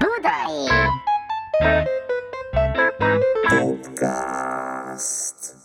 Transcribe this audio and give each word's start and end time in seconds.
Budai! 0.00 0.56
Podcast. 3.50 5.59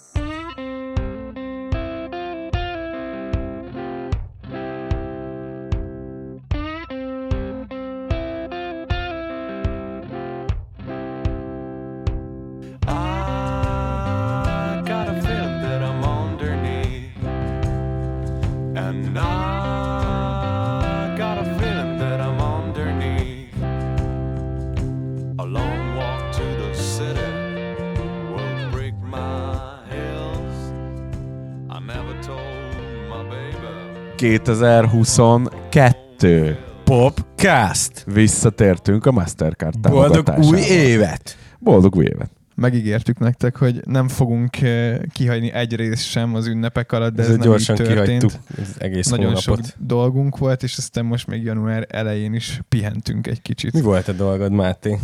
2022 34.25 36.57
Popcast! 36.83 38.03
Visszatértünk 38.05 39.05
a 39.05 39.11
Mastercard 39.11 39.79
Boldog 39.79 40.33
új 40.37 40.59
évet! 40.59 41.37
Boldog 41.59 41.95
új 41.95 42.05
évet! 42.05 42.29
Megígértük 42.55 43.19
nektek, 43.19 43.55
hogy 43.55 43.81
nem 43.85 44.07
fogunk 44.07 44.61
eh, 44.61 44.97
kihagyni 45.13 45.51
egy 45.51 45.75
részt 45.75 46.03
sem 46.03 46.35
az 46.35 46.47
ünnepek 46.47 46.91
alatt, 46.91 47.13
de 47.15 47.21
ez, 47.21 47.27
Ezzel 47.27 47.39
nem 47.39 47.47
gyorsan 47.49 47.75
így 47.75 47.81
történt. 47.87 48.23
az 48.23 48.75
egész 48.77 49.07
Nagyon 49.07 49.25
hónapot. 49.25 49.43
sok 49.65 49.75
dolgunk 49.77 50.37
volt, 50.37 50.63
és 50.63 50.77
aztán 50.77 51.05
most 51.05 51.27
még 51.27 51.43
január 51.43 51.87
elején 51.89 52.33
is 52.33 52.61
pihentünk 52.69 53.27
egy 53.27 53.41
kicsit. 53.41 53.73
Mi 53.73 53.81
volt 53.81 54.07
a 54.07 54.11
dolgod, 54.13 54.51
Máté? 54.51 54.97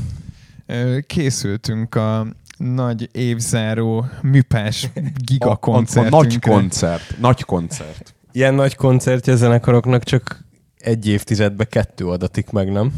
Ö, 0.65 0.97
Készültünk 1.07 1.95
a 1.95 2.27
nagy 2.57 3.09
évzáró 3.11 4.05
műpás 4.21 4.83
A, 4.83 4.89
a, 4.99 5.01
a 5.01 5.03
gigakoncertünkre. 5.25 6.17
nagy 6.19 6.39
koncert. 6.39 7.15
Nagy 7.19 7.43
koncert. 7.43 8.13
Ilyen 8.31 8.53
nagy 8.53 8.75
koncertje 8.75 9.35
zenekaroknak 9.35 10.03
csak 10.03 10.45
egy 10.77 11.07
évtizedbe 11.07 11.63
kettő 11.63 12.07
adatik 12.07 12.49
meg, 12.49 12.71
nem? 12.71 12.93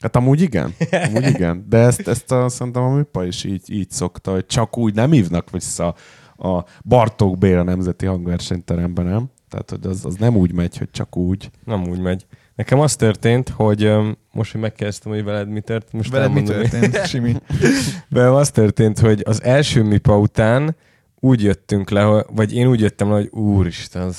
Hát 0.00 0.16
amúgy 0.16 0.40
igen. 0.40 0.74
Amúgy 1.06 1.26
igen. 1.26 1.66
De 1.68 1.78
ezt, 1.78 2.08
ezt 2.08 2.32
a, 2.32 2.48
szerintem 2.48 2.82
a 2.82 2.94
műpa 2.94 3.24
is 3.24 3.44
így, 3.44 3.70
így 3.70 3.90
szokta, 3.90 4.30
hogy 4.30 4.46
csak 4.46 4.78
úgy 4.78 4.94
nem 4.94 5.10
hívnak 5.10 5.50
vissza 5.50 5.94
a 6.36 6.64
Bartók 6.84 7.38
Béla 7.38 7.62
Nemzeti 7.62 8.06
Hangversenyteremben, 8.06 9.06
nem? 9.06 9.30
Tehát, 9.48 9.70
hogy 9.70 9.86
az, 9.86 10.04
az 10.04 10.14
nem 10.14 10.36
úgy 10.36 10.52
megy, 10.52 10.78
hogy 10.78 10.90
csak 10.90 11.16
úgy. 11.16 11.50
Nem 11.64 11.88
úgy 11.88 12.00
megy. 12.00 12.26
Nekem 12.54 12.80
az 12.80 12.96
történt, 12.96 13.48
hogy 13.48 13.92
most, 14.32 14.52
hogy 14.52 14.60
megkezdtem, 14.60 15.12
hogy 15.12 15.24
veled 15.24 15.48
mi 15.48 15.60
történt, 15.60 15.92
most 15.92 16.10
Veled 16.10 16.32
mi 16.32 16.42
történt, 16.42 17.06
Simi? 17.06 17.36
Velem 18.08 18.34
az 18.34 18.50
történt, 18.50 18.98
hogy 18.98 19.22
az 19.24 19.42
első 19.42 19.82
mipa 19.82 20.18
után 20.18 20.76
úgy 21.20 21.42
jöttünk 21.42 21.90
le, 21.90 22.02
hogy- 22.02 22.24
vagy 22.28 22.54
én 22.54 22.66
úgy 22.66 22.80
jöttem 22.80 23.08
le, 23.08 23.14
hogy 23.14 23.28
úristen, 23.30 24.06
ez 24.06 24.18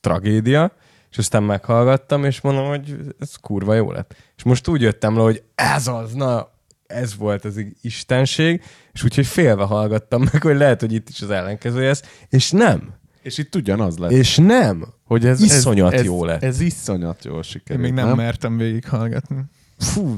tragédia, 0.00 0.72
és 1.10 1.18
aztán 1.18 1.42
meghallgattam, 1.42 2.24
és 2.24 2.40
mondom, 2.40 2.66
hogy 2.66 2.96
ez 3.18 3.34
kurva 3.40 3.74
jó 3.74 3.92
lett. 3.92 4.14
És 4.36 4.42
most 4.42 4.68
úgy 4.68 4.80
jöttem 4.80 5.16
le, 5.16 5.22
hogy 5.22 5.42
ez 5.54 5.86
az, 5.86 6.12
na, 6.12 6.50
ez 6.86 7.16
volt 7.16 7.44
az 7.44 7.60
istenség, 7.80 8.62
és 8.92 9.04
úgyhogy 9.04 9.26
félve 9.26 9.64
hallgattam 9.64 10.22
meg, 10.32 10.42
hogy 10.42 10.56
lehet, 10.56 10.80
hogy 10.80 10.92
itt 10.92 11.08
is 11.08 11.20
az 11.22 11.30
ellenkezője 11.30 11.86
lesz, 11.86 12.02
és 12.28 12.50
nem. 12.50 12.94
És 13.22 13.38
itt 13.38 13.54
ugyanaz 13.54 13.98
lett. 13.98 14.10
És 14.10 14.36
nem. 14.36 14.84
hogy 15.04 15.26
ez, 15.26 15.40
iszonyat 15.40 15.92
ez, 15.92 16.04
jó 16.04 16.24
ez, 16.24 16.30
lett. 16.30 16.42
Ez 16.42 16.60
iszonyat 16.60 17.24
jól 17.24 17.36
Én 17.36 17.42
sikerült, 17.42 17.84
még 17.84 17.92
nem, 18.04 18.16
mertem 18.16 18.56
végighallgatni. 18.56 19.36
Fú, 19.78 20.16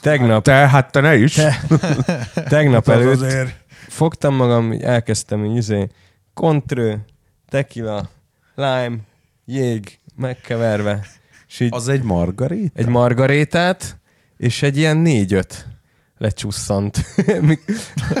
tegnap, 0.00 0.44
Te, 0.44 0.52
hát 0.52 0.92
te 0.92 1.00
ne 1.00 1.16
is. 1.16 1.32
Te- 1.34 1.60
tegnap 2.48 2.88
Az 2.88 2.94
előtt 2.94 3.20
azért. 3.20 3.64
Fogtam 3.88 4.34
magam, 4.34 4.72
így 4.72 4.82
elkezdtem 4.82 5.44
így 5.44 5.56
izé, 5.56 5.88
kontrő, 6.34 7.04
tequila, 7.48 8.08
lime, 8.54 8.96
jég, 9.44 9.98
megkeverve, 10.16 11.06
és 11.48 11.60
így 11.60 11.74
Az 11.74 11.88
egy 11.88 12.02
margarit? 12.02 12.72
egy 12.74 12.86
margarétát, 12.88 13.96
és 14.36 14.62
egy 14.62 14.76
ilyen 14.76 14.96
négy-öt 14.96 15.66
lecsusszant, 16.18 16.98
amíg, 17.40 17.60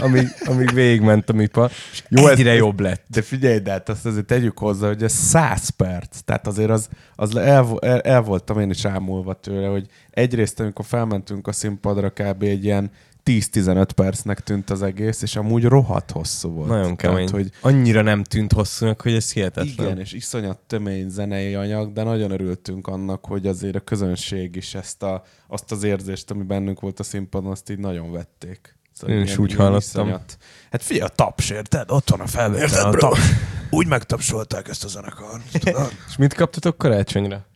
amíg, 0.00 0.26
amíg 0.44 0.72
végigment 0.74 1.28
a 1.30 1.32
mipa. 1.32 1.70
Jó, 2.08 2.28
Egyre 2.28 2.50
ez- 2.50 2.56
jobb 2.58 2.80
lett. 2.80 3.04
De 3.08 3.22
figyelj, 3.22 3.58
de 3.58 3.70
hát 3.70 3.88
azt 3.88 4.06
azért 4.06 4.26
tegyük 4.26 4.58
hozzá, 4.58 4.86
hogy 4.86 5.02
ez 5.02 5.12
100 5.12 5.68
perc. 5.68 6.18
Tehát 6.24 6.46
azért 6.46 6.70
az, 6.70 6.88
az 7.14 7.36
el, 7.36 7.78
el, 7.80 8.00
el, 8.00 8.20
voltam 8.22 8.60
én 8.60 8.70
is 8.70 8.84
ámulva 8.84 9.34
tőle, 9.34 9.66
hogy 9.66 9.86
egyrészt, 10.10 10.60
amikor 10.60 10.84
felmentünk 10.84 11.46
a 11.46 11.52
színpadra, 11.52 12.10
kb. 12.10 12.42
egy 12.42 12.64
ilyen 12.64 12.90
10-15 13.26 13.88
percnek 13.94 14.40
tűnt 14.40 14.70
az 14.70 14.82
egész, 14.82 15.22
és 15.22 15.36
amúgy 15.36 15.64
rohadt 15.64 16.10
hosszú 16.10 16.50
volt. 16.50 16.68
Nagyon 16.68 16.96
kemény. 16.96 17.26
Tehát, 17.26 17.30
hogy 17.30 17.50
Annyira 17.60 18.02
nem 18.02 18.22
tűnt 18.22 18.52
hosszúnak, 18.52 19.00
hogy 19.00 19.12
ez 19.12 19.32
hihetetlen. 19.32 19.86
igen, 19.86 19.98
és 20.00 20.12
iszonyat 20.12 20.58
tömény 20.66 21.08
zenei 21.08 21.54
anyag, 21.54 21.92
de 21.92 22.02
nagyon 22.02 22.30
örültünk 22.30 22.86
annak, 22.86 23.24
hogy 23.24 23.46
azért 23.46 23.76
a 23.76 23.80
közönség 23.80 24.56
is 24.56 24.74
ezt 24.74 25.02
a, 25.02 25.22
azt 25.46 25.72
az 25.72 25.82
érzést, 25.82 26.30
ami 26.30 26.42
bennünk 26.42 26.80
volt 26.80 27.00
a 27.00 27.02
színpadon, 27.02 27.50
azt 27.50 27.70
így 27.70 27.78
nagyon 27.78 28.12
vették. 28.12 28.76
Szóval 28.92 29.16
Én 29.16 29.22
is 29.22 29.38
úgy 29.38 29.54
hallottam. 29.54 30.08
Hát 30.70 30.82
figyelj, 30.82 31.06
a 31.06 31.14
taps, 31.14 31.50
érted? 31.50 31.90
Ott 31.90 32.10
van 32.10 32.20
a 32.20 32.26
felvétel. 32.26 32.86
a 32.86 32.96
taps. 32.96 33.20
Úgy 33.70 33.86
megtapsolták 33.86 34.68
ezt 34.68 34.84
a 34.84 34.88
zenekart. 34.88 35.42
tudod? 35.60 35.92
És 36.08 36.16
mit 36.16 36.34
kaptatok 36.34 36.78
karácsonyra? 36.78 37.46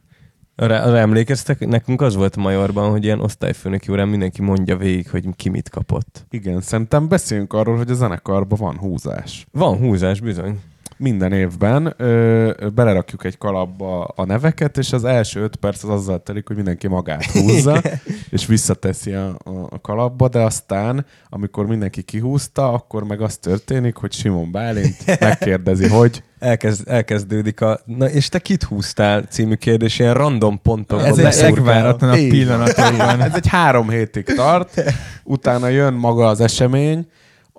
Arra, 0.61 0.83
arra 0.83 0.99
emlékeztek? 0.99 1.67
Nekünk 1.67 2.01
az 2.01 2.15
volt 2.15 2.37
a 2.37 2.41
Majorban, 2.41 2.91
hogy 2.91 3.05
ilyen 3.05 3.21
osztályfőnöki 3.21 3.91
órán 3.91 4.09
mindenki 4.09 4.43
mondja 4.43 4.77
végig, 4.77 5.11
hogy 5.11 5.25
ki 5.37 5.49
mit 5.49 5.69
kapott. 5.69 6.27
Igen, 6.31 6.61
szerintem 6.61 7.09
beszéljünk 7.09 7.53
arról, 7.53 7.77
hogy 7.77 7.91
a 7.91 7.95
zenekarban 7.95 8.59
van 8.61 8.79
húzás. 8.79 9.47
Van 9.53 9.77
húzás, 9.77 10.21
bizony. 10.21 10.59
Minden 11.03 11.33
évben 11.33 11.95
ö, 11.97 12.51
belerakjuk 12.75 13.25
egy 13.25 13.39
kalapba 13.39 14.05
a 14.05 14.25
neveket, 14.25 14.79
és 14.79 14.93
az 14.93 15.05
első 15.05 15.43
öt 15.43 15.57
perc 15.57 15.83
az 15.83 15.91
azzal 15.91 16.23
telik, 16.23 16.47
hogy 16.47 16.57
mindenki 16.57 16.87
magát 16.89 17.25
húzza, 17.33 17.83
és 18.31 18.47
visszateszi 18.47 19.13
a, 19.13 19.29
a, 19.29 19.51
a 19.71 19.81
kalapba, 19.81 20.29
de 20.29 20.39
aztán, 20.39 21.07
amikor 21.29 21.67
mindenki 21.67 22.03
kihúzta, 22.03 22.73
akkor 22.73 23.05
meg 23.05 23.21
az 23.21 23.37
történik, 23.37 23.97
hogy 23.97 24.13
Simon 24.13 24.51
Bálint 24.51 24.97
megkérdezi, 25.21 25.89
hogy 25.89 26.23
Elkezd, 26.39 26.89
elkezdődik 26.89 27.61
a... 27.61 27.81
Na 27.85 28.09
és 28.09 28.29
te 28.29 28.39
kit 28.39 28.63
húztál 28.63 29.23
című 29.23 29.55
kérdés, 29.55 29.99
ilyen 29.99 30.15
random 30.15 30.61
pontokban 30.63 31.07
Ez 31.07 31.19
egy 31.43 31.59
van. 31.59 32.29
pillanatokban. 32.29 33.21
Ez 33.21 33.35
egy 33.35 33.49
három 33.49 33.89
hétig 33.91 34.25
tart, 34.25 34.83
utána 35.25 35.69
jön 35.69 35.95
maga 35.95 36.27
az 36.27 36.41
esemény, 36.41 37.07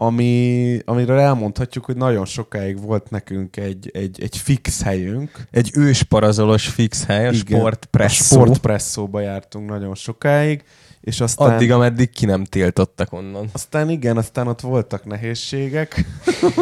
ami, 0.01 0.79
amiről 0.85 1.19
elmondhatjuk, 1.19 1.85
hogy 1.85 1.95
nagyon 1.95 2.25
sokáig 2.25 2.81
volt 2.81 3.09
nekünk 3.09 3.57
egy, 3.57 3.89
egy, 3.93 4.21
egy 4.21 4.37
fix 4.37 4.83
helyünk. 4.83 5.31
Egy 5.51 5.71
ősparazolos 5.75 6.67
fix 6.67 7.05
hely, 7.05 7.27
a 7.27 7.31
Igen, 7.31 7.59
sportpresszó. 7.59 8.39
A 8.39 8.43
sportpresszóba 8.43 9.19
jártunk 9.19 9.69
nagyon 9.69 9.95
sokáig, 9.95 10.63
és 11.01 11.21
aztán... 11.21 11.53
Addig, 11.53 11.71
ameddig 11.71 12.09
ki 12.09 12.25
nem 12.25 12.43
tiltottak 12.43 13.13
onnan. 13.13 13.49
Aztán 13.51 13.89
igen, 13.89 14.17
aztán 14.17 14.47
ott 14.47 14.61
voltak 14.61 15.05
nehézségek, 15.05 16.05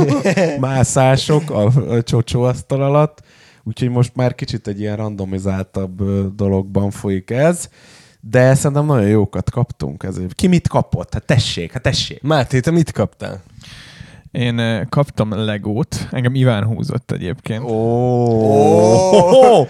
mászások 0.60 1.50
a, 1.50 1.66
a 1.66 2.02
csocsóasztal 2.02 2.84
alatt, 2.84 3.22
úgyhogy 3.64 3.90
most 3.90 4.16
már 4.16 4.36
kicsit 4.36 4.68
egy 4.68 4.80
ilyen 4.80 4.96
randomizáltabb 4.96 6.04
dologban 6.36 6.92
folyik 6.92 7.30
ez, 7.30 7.70
de 8.22 8.56
szerintem 8.56 8.86
nagyon 8.86 9.08
jókat 9.08 9.52
kaptunk 9.52 10.04
ezért. 10.04 10.34
Ki 10.34 10.48
mit 10.48 10.68
kapott? 10.68 11.14
Hát 11.14 11.26
tessék, 11.26 11.72
hát 11.72 11.82
tessék. 11.82 12.22
Máté, 12.22 12.60
te 12.60 12.72
mit 12.72 12.92
kaptál? 12.92 13.42
Én 14.32 14.86
kaptam 14.90 15.34
Legót, 15.46 16.08
engem 16.12 16.36
Iván 16.36 16.64
húzott 16.66 17.12
egyébként. 17.12 17.64
Oh. 17.66 19.68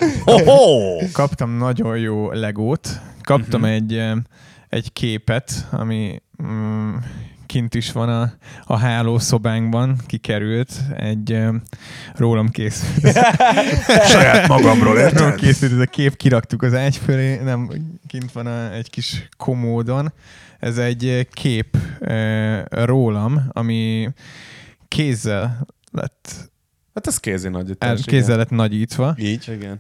Kaptam 1.12 1.58
nagyon 1.58 1.98
jó 1.98 2.32
Legót, 2.32 3.02
kaptam 3.22 3.62
Mhm. 3.62 3.70
egy, 3.70 4.02
egy 4.70 4.94
képet, 4.94 5.68
ami 5.72 6.22
mm, 6.44 6.96
kint 7.50 7.76
is 7.76 7.92
van 7.92 8.10
a, 8.10 8.32
a 8.64 8.78
hálószobánkban, 8.78 9.96
kikerült, 10.06 10.72
egy 10.98 11.32
eh, 11.32 11.50
rólam 12.16 12.50
készült. 12.50 13.18
Saját 14.12 14.48
magamról, 14.48 15.10
Rólam 15.10 15.36
készült 15.36 15.72
ez 15.72 15.80
a 15.80 15.86
kép, 15.86 16.16
kiraktuk 16.16 16.62
az 16.62 16.74
ágy 16.74 16.98
fölé, 16.98 17.36
nem, 17.44 17.70
kint 18.08 18.32
van 18.32 18.46
a, 18.46 18.74
egy 18.74 18.90
kis 18.90 19.30
komódon. 19.38 20.14
Ez 20.60 20.78
egy 20.78 21.28
kép 21.32 21.78
eh, 22.00 22.64
rólam, 22.70 23.50
ami 23.52 24.10
kézzel 24.88 25.66
lett, 25.92 26.50
Hát 26.94 27.08
ez 27.08 27.18
kézi 27.18 27.46
el, 27.46 27.52
nagyítás. 27.52 28.02
kézzel 28.06 28.38
lett 28.38 28.50
nagyítva. 28.50 29.16
Így? 29.18 29.52
Igen. 29.56 29.80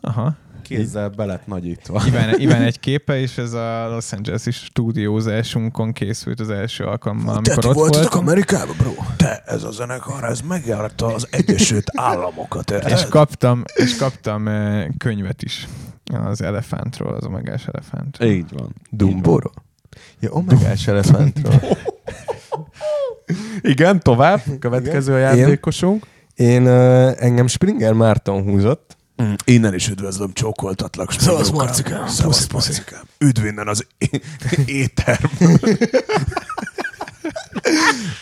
Aha. 0.00 0.36
Kézzel 0.76 1.08
be 1.08 1.24
lett 1.24 1.46
nagyítva. 1.46 2.02
Iván, 2.06 2.38
Iván 2.38 2.62
egy 2.62 2.80
képe, 2.80 3.20
és 3.20 3.38
ez 3.38 3.52
a 3.52 3.88
Los 3.88 4.12
Angeles-i 4.12 4.50
stúdiózásunkon 4.50 5.92
készült 5.92 6.40
az 6.40 6.50
első 6.50 6.84
alkalommal, 6.84 7.34
amikor 7.34 7.66
ott 7.66 7.74
voltunk. 7.74 8.14
Amerikában, 8.14 8.76
bro? 8.78 8.92
Te, 9.16 9.42
ez 9.46 9.62
a 9.62 9.70
zenekar, 9.70 10.24
ez 10.24 10.40
megjárta 10.40 11.06
az 11.06 11.28
Egyesült 11.30 11.90
Államokat, 12.10 12.70
érted? 12.70 12.90
És 12.90 13.04
kaptam, 13.08 13.62
és 13.74 13.96
kaptam 13.96 14.48
eh, 14.48 14.86
könyvet 14.98 15.42
is. 15.42 15.68
Az 16.24 16.42
elefántról, 16.42 17.14
az 17.14 17.24
omegás 17.24 17.66
elefántról. 17.66 18.28
Így 18.28 18.52
van. 18.52 18.74
Dumbóról? 18.90 19.52
Ja, 20.20 20.30
omegás 20.30 20.86
elefántról. 20.86 21.60
Igen, 23.60 24.00
tovább. 24.00 24.40
Következő 24.58 25.18
Igen. 25.18 25.32
ajándékosunk. 25.32 26.06
Én 26.34 26.62
uh, 26.62 27.22
engem 27.22 27.46
Springer 27.46 27.92
Márton 27.92 28.42
húzott. 28.42 28.89
Mm, 29.20 29.32
Innen 29.44 29.74
is 29.74 29.88
üdvözlöm, 29.88 30.32
csókoltatlak. 30.32 31.12
Szevasz. 31.12 31.50
Marcikám. 31.50 32.08
Szevasz. 32.08 32.48
Marcikám. 32.48 33.02
Üdv 33.18 33.44
innen 33.44 33.68
az 33.68 33.86
é- 33.98 34.24
étterm. 34.66 35.24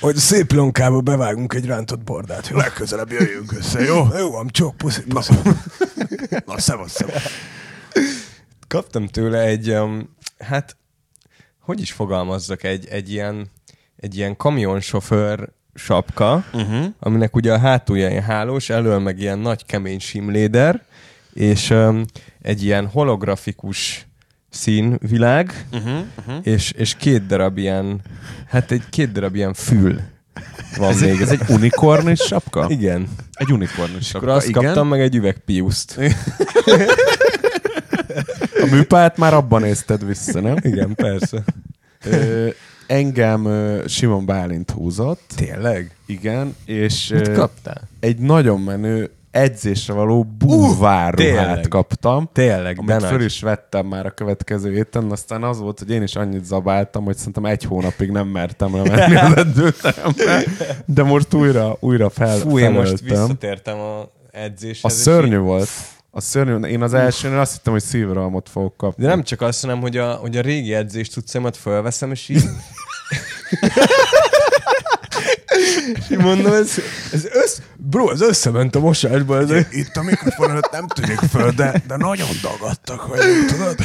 Hogy 0.01 0.17
szép 0.17 0.53
lonkába 0.53 1.01
bevágunk 1.01 1.55
egy 1.55 1.67
rántott 1.67 2.05
bordát, 2.05 2.49
jó? 2.49 2.57
Legközelebb 2.57 3.11
jöjjünk 3.11 3.53
össze, 3.53 3.81
jó? 3.81 4.07
Jó 4.19 4.31
van, 4.31 4.49
csók, 4.49 4.77
puszi, 4.77 5.03
Na, 5.07 5.15
puszi. 5.15 5.35
na 6.47 6.59
szevasz, 6.59 6.93
szevasz. 6.93 7.33
Kaptam 8.69 9.07
tőle 9.07 9.41
egy, 9.41 9.71
um, 9.71 10.17
hát, 10.39 10.77
hogy 11.61 11.81
is 11.81 11.93
fogalmazzak, 11.93 12.63
egy, 12.63 12.87
egy 12.87 13.13
ilyen, 13.13 13.51
egy 13.97 14.17
ilyen 14.17 14.37
kamionsofőr 14.37 15.49
sapka, 15.75 16.45
uh-huh. 16.53 16.87
aminek 16.99 17.37
ugye 17.37 17.53
a 17.53 17.59
hátulja 17.59 18.09
ilyen 18.09 18.23
hálós, 18.23 18.71
elől 18.71 18.99
meg 18.99 19.19
ilyen 19.19 19.39
nagy 19.39 19.67
kemény 19.67 19.99
simléder, 19.99 20.85
és 21.39 21.71
um, 21.71 22.05
egy 22.43 22.63
ilyen 22.65 22.87
holografikus 22.87 24.07
színvilág, 24.51 25.67
uh-huh, 25.73 25.99
uh-huh. 26.19 26.35
És, 26.43 26.71
és 26.71 26.95
két 26.95 27.27
darab 27.27 27.59
ilyen, 27.59 28.01
hát 28.49 28.71
egy 28.71 28.83
két 28.91 29.13
darab 29.13 29.35
ilyen 29.35 29.55
fül 29.55 30.01
van 30.77 30.91
Ez, 30.91 31.01
még. 31.01 31.11
egy, 31.11 31.21
ez 31.21 31.31
egy 31.31 31.41
unikornis 31.49 32.21
sapka? 32.21 32.67
Igen. 32.69 33.09
Egy 33.33 33.53
unikornis 33.53 34.15
Akkor 34.15 34.29
sapka, 34.29 34.33
azt 34.33 34.49
igen. 34.49 34.63
kaptam 34.65 34.89
meg 34.89 35.01
egy 35.01 35.15
üveg 35.15 35.39
piuszt. 35.39 35.99
A 38.63 38.67
műpát 38.71 39.17
már 39.17 39.35
abban 39.35 39.61
nézted 39.63 40.07
vissza, 40.07 40.41
nem? 40.41 40.57
Igen, 40.61 40.95
persze. 40.95 41.45
Ö, 42.05 42.49
engem 42.87 43.45
ö, 43.45 43.85
Simon 43.87 44.27
Bálint 44.27 44.71
húzott. 44.71 45.33
Tényleg? 45.37 45.97
Igen, 46.07 46.57
és 46.65 47.09
Mit 47.09 47.33
kaptál? 47.33 47.89
egy 48.01 48.19
nagyon 48.19 48.61
menő 48.61 49.11
edzésre 49.39 49.93
való 49.93 50.27
búvárruhát 50.39 51.15
tényleg. 51.17 51.69
kaptam. 51.69 52.31
Tényleg, 52.33 52.79
Amit 52.79 53.03
föl 53.07 53.23
is 53.23 53.41
vettem 53.41 53.87
már 53.87 54.07
a 54.07 54.11
következő 54.11 54.73
héten, 54.73 55.11
aztán 55.11 55.43
az 55.43 55.59
volt, 55.59 55.79
hogy 55.79 55.91
én 55.91 56.03
is 56.03 56.17
annyit 56.17 56.45
zabáltam, 56.45 57.05
hogy 57.05 57.17
szerintem 57.17 57.45
egy 57.45 57.65
hónapig 57.65 58.11
nem 58.11 58.27
mertem 58.27 58.77
lemenni 58.77 59.17
az 59.17 59.37
edzőterembe, 59.45 60.45
de 60.85 61.03
most 61.03 61.35
újra, 61.35 61.77
újra 61.81 62.11
fel, 62.11 62.37
Fú, 62.39 62.59
én 62.59 62.71
most 62.71 63.01
visszatértem 63.01 63.79
a 63.79 64.09
edzéshez. 64.31 64.93
A 64.93 64.95
szörnyű 64.95 65.37
így- 65.37 65.43
volt. 65.43 65.69
A 66.11 66.21
szörnyű. 66.21 66.67
Én 66.69 66.83
az 66.83 66.95
elsőnél 66.95 67.39
azt 67.39 67.53
hittem, 67.53 67.73
hogy 67.73 67.83
szívrohamot 67.83 68.49
fogok 68.49 68.77
kapni. 68.77 69.03
De 69.03 69.09
nem 69.09 69.23
csak 69.23 69.41
azt, 69.41 69.61
hanem, 69.61 69.81
hogy 69.81 69.97
a, 69.97 70.13
hogy 70.13 70.37
a 70.37 70.41
régi 70.41 70.75
edzést 70.75 71.15
tudszaimat 71.15 71.57
fölveszem, 71.57 72.11
és 72.11 72.29
így... 72.29 72.43
és 76.11 76.17
mondom, 76.17 76.53
ez, 76.53 76.79
ez 77.13 77.25
össz... 77.33 77.59
Bro, 77.77 78.11
ez 78.11 78.21
összement 78.21 78.75
a 78.75 78.81
mosásba. 78.81 79.39
Ez 79.39 79.51
Itt 79.71 79.97
a 79.97 80.03
mikrofon 80.03 80.51
előtt 80.51 80.71
nem 80.73 80.87
tűnik 80.87 81.19
föl, 81.19 81.51
de, 81.51 81.83
de 81.87 81.97
nagyon 81.97 82.29
dagadtak 82.43 83.07
vagyunk, 83.07 83.47
tudod? 83.47 83.77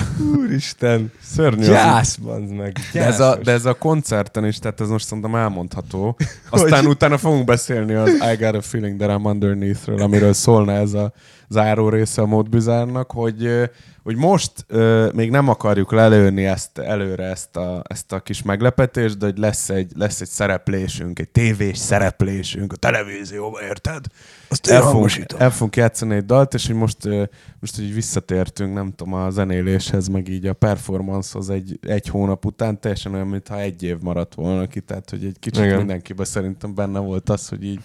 Úristen. 0.41 1.11
Szörnyű. 1.35 1.61
az- 1.61 1.67
Gyász, 1.67 2.15
band 2.15 2.49
meg. 2.55 2.77
De 2.93 3.05
ez, 3.05 3.19
a, 3.19 3.35
de 3.43 3.51
ez 3.51 3.65
a 3.65 3.73
koncerten 3.73 4.45
is, 4.45 4.59
tehát 4.59 4.81
ez 4.81 4.87
most 4.87 5.05
szerintem 5.05 5.35
elmondható. 5.35 6.17
Aztán 6.49 6.85
utána 6.85 7.17
fogunk 7.17 7.45
beszélni 7.45 7.93
az 7.93 8.09
I 8.09 8.35
Got 8.39 8.55
a 8.55 8.61
Feeling 8.61 8.99
That 8.99 9.19
I'm 9.19 9.25
Underneath-ről, 9.25 10.01
amiről 10.01 10.33
szólna 10.33 10.71
ez 10.71 10.93
a 10.93 11.13
záró 11.49 11.89
része 11.89 12.21
a 12.21 12.25
módbizárnak, 12.25 13.11
hogy, 13.11 13.69
hogy 14.03 14.15
most 14.15 14.51
ö, 14.67 15.09
még 15.13 15.29
nem 15.29 15.49
akarjuk 15.49 15.91
lelőni 15.91 16.45
ezt, 16.45 16.77
előre 16.77 17.23
ezt 17.23 17.55
a, 17.55 17.83
ezt 17.87 18.11
a 18.11 18.19
kis 18.19 18.41
meglepetést, 18.41 19.17
de 19.17 19.25
hogy 19.25 19.37
lesz 19.37 19.69
egy, 19.69 19.91
lesz 19.95 20.21
egy 20.21 20.27
szereplésünk, 20.27 21.19
egy 21.19 21.27
tévés 21.73 21.77
szereplésünk 21.77 22.73
a 22.73 22.75
televízióban, 22.75 23.63
érted? 23.63 24.05
Azt 24.47 24.67
el 24.67 24.81
fogunk, 24.81 25.11
el 25.37 25.51
fogunk 25.51 25.75
játszani 25.75 26.15
egy 26.15 26.25
dalt, 26.25 26.53
és 26.53 26.67
hogy 26.67 26.75
most, 26.75 26.97
most 27.59 27.79
így 27.79 27.93
visszatértünk, 27.93 28.73
nem 28.73 28.93
tudom, 28.95 29.13
a 29.13 29.29
zenéléshez, 29.29 30.07
meg 30.07 30.27
így 30.27 30.47
a 30.47 30.53
performancehoz 30.53 31.49
egy, 31.49 31.79
egy 31.81 32.07
hónap 32.07 32.45
után, 32.45 32.79
teljesen 32.79 33.13
olyan, 33.13 33.27
mintha 33.27 33.59
egy 33.59 33.83
év 33.83 33.97
maradt 34.01 34.33
volna 34.35 34.67
ki, 34.67 34.79
tehát 34.79 35.09
hogy 35.09 35.25
egy 35.25 35.39
kicsit 35.39 35.63
Igen. 35.63 35.77
mindenkiben 35.77 36.25
szerintem 36.25 36.75
benne 36.75 36.99
volt 36.99 37.29
az, 37.29 37.47
hogy 37.47 37.63
így 37.63 37.79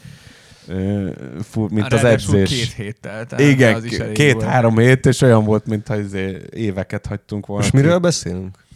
fú, 1.42 1.66
mint 1.70 1.92
az 1.92 2.04
edzés. 2.04 2.50
Két 2.50 2.72
héttel. 2.72 3.26
tehát 3.26 3.50
Igen, 3.50 3.82
két-három 4.12 4.78
hét, 4.78 5.06
és 5.06 5.20
olyan 5.20 5.44
volt, 5.44 5.66
mintha 5.66 5.98
izé 5.98 6.36
éveket 6.50 7.06
hagytunk 7.06 7.46
volna. 7.46 7.62
Most 7.62 7.74
miről 7.74 7.98
beszélünk? 7.98 8.66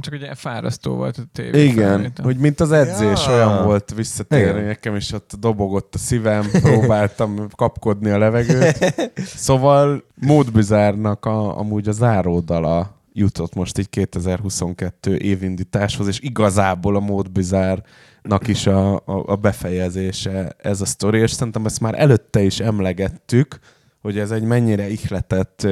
Csak 0.00 0.14
ugye 0.14 0.34
fárasztó 0.34 0.94
volt 0.94 1.18
a 1.18 1.22
tévé. 1.32 1.64
Igen, 1.64 1.88
felvétel. 1.88 2.24
hogy 2.24 2.36
mint 2.36 2.60
az 2.60 2.72
edzés, 2.72 3.26
Ja. 3.26 3.32
olyan 3.32 3.64
volt 3.64 3.92
visszatérni, 3.94 4.50
Igen. 4.50 4.64
nekem 4.64 4.96
is 4.96 5.12
ott 5.12 5.32
dobogott 5.38 5.94
a 5.94 5.98
szívem, 5.98 6.50
próbáltam 6.50 7.48
kapkodni 7.56 8.10
a 8.10 8.18
levegőt. 8.18 8.94
Szóval 9.36 10.04
Módbizárnak 10.14 11.24
a, 11.26 11.58
amúgy 11.58 11.88
a 11.88 11.92
záródala 11.92 12.98
jutott 13.12 13.54
most 13.54 13.78
így 13.78 13.90
2022 13.90 15.16
évindításhoz, 15.16 16.06
és 16.06 16.20
igazából 16.20 16.96
a 16.96 17.00
Módbizárnak 17.00 18.46
is 18.48 18.66
a, 18.66 18.94
a, 18.94 19.02
a 19.04 19.36
befejezése 19.36 20.54
ez 20.58 20.80
a 20.80 20.84
sztori, 20.86 21.18
és 21.18 21.30
szerintem 21.30 21.66
ezt 21.66 21.80
már 21.80 22.00
előtte 22.00 22.40
is 22.42 22.60
emlegettük, 22.60 23.58
hogy 24.02 24.18
ez 24.18 24.30
egy 24.30 24.42
mennyire 24.42 24.88
ihletett 24.90 25.66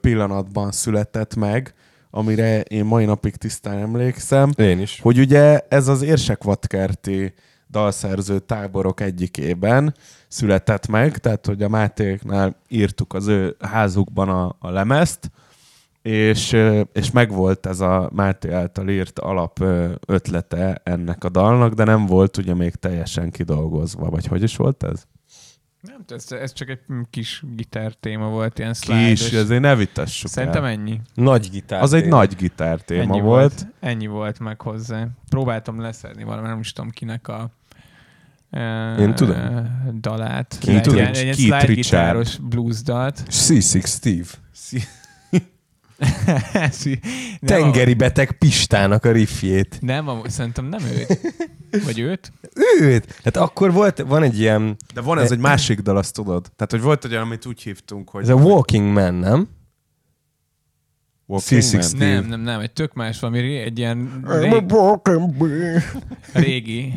pillanatban 0.00 0.72
született 0.72 1.34
meg, 1.34 1.74
amire 2.10 2.60
én 2.60 2.84
mai 2.84 3.04
napig 3.04 3.36
tisztán 3.36 3.78
emlékszem, 3.78 4.50
Én 4.56 4.80
is. 4.80 5.00
hogy 5.00 5.18
ugye 5.18 5.60
ez 5.68 5.88
az 5.88 6.02
Érsekvatkerti 6.02 7.34
dalszerző 7.70 8.38
táborok 8.38 9.00
egyikében 9.00 9.94
született 10.28 10.86
meg, 10.86 11.18
tehát 11.18 11.46
hogy 11.46 11.62
a 11.62 11.68
Mátéknál 11.68 12.56
írtuk 12.68 13.14
az 13.14 13.26
ő 13.26 13.56
házukban 13.60 14.28
a, 14.28 14.56
a 14.58 14.70
lemezt, 14.70 15.30
és, 16.02 16.56
és 16.92 17.10
megvolt 17.10 17.66
ez 17.66 17.80
a 17.80 18.10
Máté 18.12 18.52
által 18.52 18.88
írt 18.88 19.18
alap 19.18 19.64
ötlete 20.06 20.80
ennek 20.84 21.24
a 21.24 21.28
dalnak, 21.28 21.72
de 21.72 21.84
nem 21.84 22.06
volt 22.06 22.36
ugye 22.36 22.54
még 22.54 22.74
teljesen 22.74 23.30
kidolgozva, 23.30 24.10
vagy 24.10 24.26
hogy 24.26 24.42
is 24.42 24.56
volt 24.56 24.82
ez? 24.82 25.06
Nem, 25.80 26.04
ez, 26.08 26.32
ez 26.32 26.52
csak 26.52 26.68
egy 26.68 26.78
kis 27.10 27.42
gitár 27.54 27.92
téma 27.92 28.28
volt, 28.28 28.58
ilyen 28.58 28.72
Kis, 28.72 28.78
szlájdos. 28.80 29.32
ezért 29.32 29.60
ne 29.60 29.76
vitassuk 29.76 30.30
Szerintem 30.30 30.64
el. 30.64 30.70
ennyi. 30.70 31.00
Nagy 31.14 31.50
gitár. 31.50 31.82
Az 31.82 31.92
egy 31.92 32.06
nagy 32.06 32.36
gitár 32.36 32.80
téma 32.80 33.02
ennyi 33.02 33.20
volt. 33.20 33.66
Ennyi 33.80 34.06
volt 34.06 34.38
meg 34.38 34.60
hozzá. 34.60 35.06
Próbáltam 35.28 35.80
leszedni 35.80 36.24
valami, 36.24 36.46
nem 36.48 36.58
is 36.58 36.72
tudom 36.72 36.90
kinek 36.90 37.28
a 37.28 37.50
uh, 38.50 38.98
Én 39.00 39.14
tudom. 39.14 39.36
dalát. 40.00 40.56
Ki 40.60 40.70
Egy 40.74 40.82
tudom. 40.82 40.98
Egy 40.98 41.14
ilyen 41.14 41.24
Keith 41.24 41.38
slide 41.38 41.56
Richard. 41.58 41.76
gitáros 41.76 42.36
blues 42.38 42.82
dalt. 42.82 43.22
C6 43.30 43.86
Steve. 43.86 44.28
Nem, 47.40 47.60
Tengeri 47.60 47.94
beteg 47.94 48.32
Pistának 48.32 49.04
a 49.04 49.12
riffjét. 49.12 49.78
Nem, 49.80 50.08
szerintem 50.26 50.64
nem 50.64 50.80
őt. 50.84 51.20
Vagy 51.84 51.98
őt? 51.98 52.32
Őt! 52.80 53.20
Hát 53.24 53.36
akkor 53.36 53.72
volt, 53.72 53.98
van 54.06 54.22
egy 54.22 54.38
ilyen, 54.40 54.76
De 54.94 55.00
van 55.00 55.18
ez 55.18 55.30
egy 55.32 55.38
másik 55.38 55.80
dal, 55.80 55.96
azt 55.96 56.14
tudod? 56.14 56.42
Tehát, 56.56 56.70
hogy 56.70 56.80
volt 56.80 57.04
egy 57.04 57.10
olyan, 57.10 57.22
amit 57.22 57.46
úgy 57.46 57.62
hívtunk, 57.62 58.08
hogy... 58.10 58.22
ez 58.22 58.28
a 58.28 58.34
Walking 58.34 58.92
Man, 58.92 59.14
nem? 59.14 59.48
Walking 61.26 61.62
C6 61.62 61.98
Man. 61.98 62.08
Nem, 62.08 62.24
nem, 62.24 62.40
nem. 62.40 62.60
Egy 62.60 62.72
tök 62.72 62.94
más 62.94 63.20
valami, 63.20 63.56
egy 63.56 63.78
ilyen 63.78 64.24
régi, 66.32 66.92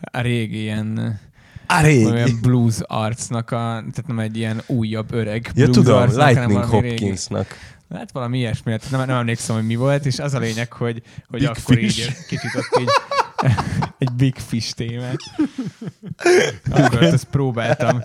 a 0.00 0.20
régi 0.20 0.60
ilyen 0.60 1.20
A 1.66 1.80
régi. 1.82 2.04
olyan 2.04 2.38
blues 2.42 2.76
arcnak 2.86 3.50
a, 3.50 3.56
tehát 3.56 4.04
nem 4.06 4.18
egy 4.18 4.36
ilyen 4.36 4.62
újabb 4.66 5.12
öreg 5.12 5.50
Ja, 5.54 5.64
blues 5.64 5.76
tudom, 5.76 5.96
arcnak, 6.02 6.26
Lightning 6.26 6.52
valami 6.52 6.80
régi. 6.80 6.88
Hopkinsnak. 6.90 7.46
Hát 7.90 8.12
valami 8.12 8.38
ilyesmi, 8.38 8.70
hát 8.70 8.90
nem, 8.90 9.06
nem 9.06 9.16
emlékszem, 9.16 9.56
hogy 9.56 9.66
mi 9.66 9.74
volt, 9.76 10.06
és 10.06 10.18
az 10.18 10.34
a 10.34 10.38
lényeg, 10.38 10.72
hogy, 10.72 11.02
hogy 11.28 11.38
Big 11.38 11.48
akkor 11.48 11.76
Fish. 11.76 11.98
így 11.98 12.26
kicsit 12.26 12.50
ott 12.54 12.80
így 12.80 12.88
egy 13.98 14.12
big 14.12 14.34
fish 14.34 14.74
témát. 14.74 15.18
Akkor 16.70 17.02
ezt 17.02 17.24
próbáltam, 17.24 18.02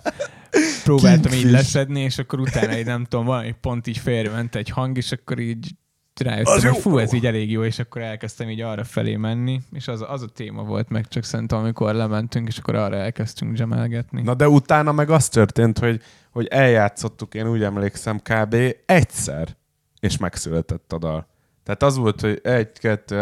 próbáltam 0.84 1.32
így 1.32 1.40
Kingfish. 1.40 1.52
leszedni, 1.52 2.02
és 2.02 2.18
akkor 2.18 2.40
utána 2.40 2.78
így 2.78 2.86
nem 2.86 3.04
tudom, 3.04 3.26
valami 3.26 3.56
pont 3.62 3.88
így 3.88 3.98
félrement 3.98 4.56
egy 4.56 4.70
hang, 4.70 4.98
és 4.98 5.12
akkor 5.12 5.40
így 5.40 5.76
rájöttem, 6.22 6.54
Az 6.54 6.64
hogy 6.64 6.78
fú, 6.78 6.98
ez 6.98 7.14
így 7.14 7.26
elég 7.26 7.52
jó, 7.52 7.64
és 7.64 7.80
akkor 7.80 8.02
elkezdtem 8.02 8.50
így 8.50 8.62
arra 8.62 8.84
felé 8.84 9.16
menni, 9.16 9.62
és 9.72 9.88
az, 9.88 10.06
az 10.08 10.22
a 10.22 10.28
téma 10.28 10.64
volt 10.64 10.90
meg 10.90 11.08
csak 11.08 11.24
szerintem, 11.24 11.58
amikor 11.58 11.94
lementünk, 11.94 12.48
és 12.48 12.58
akkor 12.58 12.76
arra 12.76 12.96
elkezdtünk 12.96 13.56
zsemelgetni. 13.56 14.22
Na 14.22 14.34
de 14.34 14.50
utána 14.50 14.92
meg 14.92 15.10
az 15.10 15.30
történt, 15.30 15.80
hogy, 15.80 16.02
hogy 16.32 16.48
eljátszottuk, 16.48 17.34
én 17.34 17.48
úgy 17.50 17.64
emlékszem 17.64 18.20
kb. 18.20 18.56
egyszer, 18.86 19.58
és 20.00 20.18
megszületett 20.18 20.94
a 20.94 20.98
dal. 20.98 21.28
Tehát 21.68 21.84
az 21.84 21.98
volt, 21.98 22.22
hogy 22.22 22.40
egy, 22.44 22.72
kettő, 22.80 23.16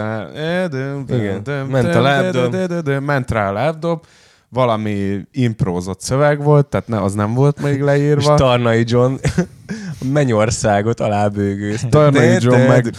Igen. 1.08 1.66
Ment 1.70 1.96
a 1.96 2.02
lábdob. 2.02 2.88
ment 3.04 3.32
rá 3.32 3.50
a 3.50 3.52
lábdob, 3.52 4.06
valami 4.50 5.22
imprózott 5.32 6.02
szöveg 6.02 6.44
volt, 6.44 6.68
tehát 6.68 6.88
ne, 6.88 7.02
az 7.02 7.14
nem 7.14 7.34
volt 7.34 7.62
még 7.62 7.74
És 7.74 7.82
leírva. 7.82 8.36
Tarnai 8.36 8.84
John 8.88 9.14
mennyországot 10.14 11.00
alábőgőzte. 11.00 11.88
Tornai 11.88 12.38
John 12.40 12.68
meg... 12.68 12.90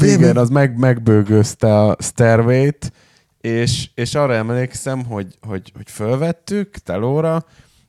Igen, 0.00 0.36
az 0.36 0.48
meg, 0.48 0.78
megbőgözte 0.78 1.78
a 1.80 1.96
Stairway-t, 2.00 2.92
és, 3.40 3.88
és 3.94 4.14
arra 4.14 4.34
emlékszem, 4.34 5.04
hogy, 5.04 5.38
hogy, 5.46 5.72
hogy 5.76 5.90
fölvettük 5.90 6.76
telóra, 6.76 7.44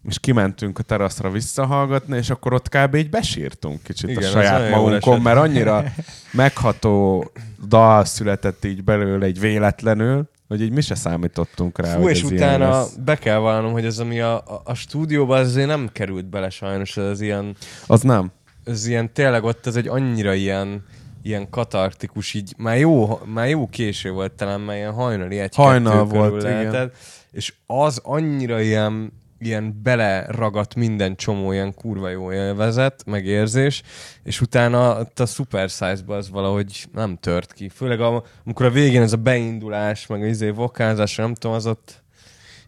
és 0.07 0.19
kimentünk 0.19 0.79
a 0.79 0.83
teraszra 0.83 1.29
visszahallgatni, 1.29 2.17
és 2.17 2.29
akkor 2.29 2.53
ott 2.53 2.69
kb. 2.69 2.95
így 2.95 3.09
besírtunk 3.09 3.83
kicsit 3.83 4.09
Igen, 4.09 4.23
a 4.23 4.27
saját 4.27 4.69
magunkon, 4.69 5.21
mert 5.21 5.37
annyira 5.37 5.83
megható 6.31 7.31
dal 7.67 8.05
született 8.05 8.65
így 8.65 8.83
belőle 8.83 9.25
egy 9.25 9.39
véletlenül, 9.39 10.29
hogy 10.47 10.61
így 10.61 10.71
mi 10.71 10.81
se 10.81 10.95
számítottunk 10.95 11.79
rá, 11.79 11.95
Fú, 11.95 12.09
és 12.09 12.23
ez 12.23 12.31
utána 12.31 12.85
be 13.05 13.15
kell 13.15 13.37
vallanom, 13.37 13.71
hogy 13.71 13.85
az, 13.85 13.99
ami 13.99 14.19
a, 14.19 14.35
a, 14.35 14.61
a 14.63 14.73
stúdióban 14.73 15.39
az 15.39 15.47
azért 15.47 15.67
nem 15.67 15.89
került 15.91 16.25
bele 16.25 16.49
sajnos, 16.49 16.97
az 16.97 17.21
ilyen, 17.21 17.55
Az 17.87 18.01
nem. 18.01 18.31
az 18.65 18.85
ilyen 18.85 19.13
tényleg 19.13 19.43
ott 19.43 19.65
az 19.65 19.75
egy 19.75 19.87
annyira 19.87 20.33
ilyen, 20.33 20.85
ilyen 21.21 21.49
katartikus, 21.49 22.33
így 22.33 22.53
már 22.57 22.77
jó, 22.77 23.19
már 23.33 23.49
jó 23.49 23.67
késő 23.67 24.11
volt 24.11 24.31
talán, 24.31 24.61
már 24.61 24.75
ilyen 24.75 24.93
hajnali 24.93 25.39
egy 25.39 25.55
Hajnal 25.55 26.05
volt, 26.05 26.41
igen. 26.41 26.53
lehetett, 26.53 26.95
és 27.31 27.53
az 27.65 28.01
annyira 28.03 28.61
ilyen, 28.61 29.11
ilyen 29.39 29.79
beleragadt 29.83 30.75
minden 30.75 31.15
csomó 31.15 31.51
ilyen 31.51 31.73
kurva 31.73 32.09
jó 32.09 32.31
élvezet, 32.31 33.03
meg 33.05 33.25
érzés, 33.25 33.83
és 34.23 34.41
utána 34.41 34.95
a 34.95 35.25
Super 35.25 35.69
Size-ba 35.69 36.15
az 36.15 36.29
valahogy 36.29 36.87
nem 36.93 37.17
tört 37.17 37.53
ki. 37.53 37.69
Főleg 37.69 38.01
a, 38.01 38.23
amikor 38.45 38.65
a 38.65 38.69
végén 38.71 39.01
ez 39.01 39.13
a 39.13 39.17
beindulás, 39.17 40.07
meg 40.07 40.21
az 40.21 40.27
izé 40.27 40.49
vokázás, 40.49 41.15
nem 41.15 41.33
tudom, 41.33 41.55
az 41.55 41.65
ott 41.65 42.03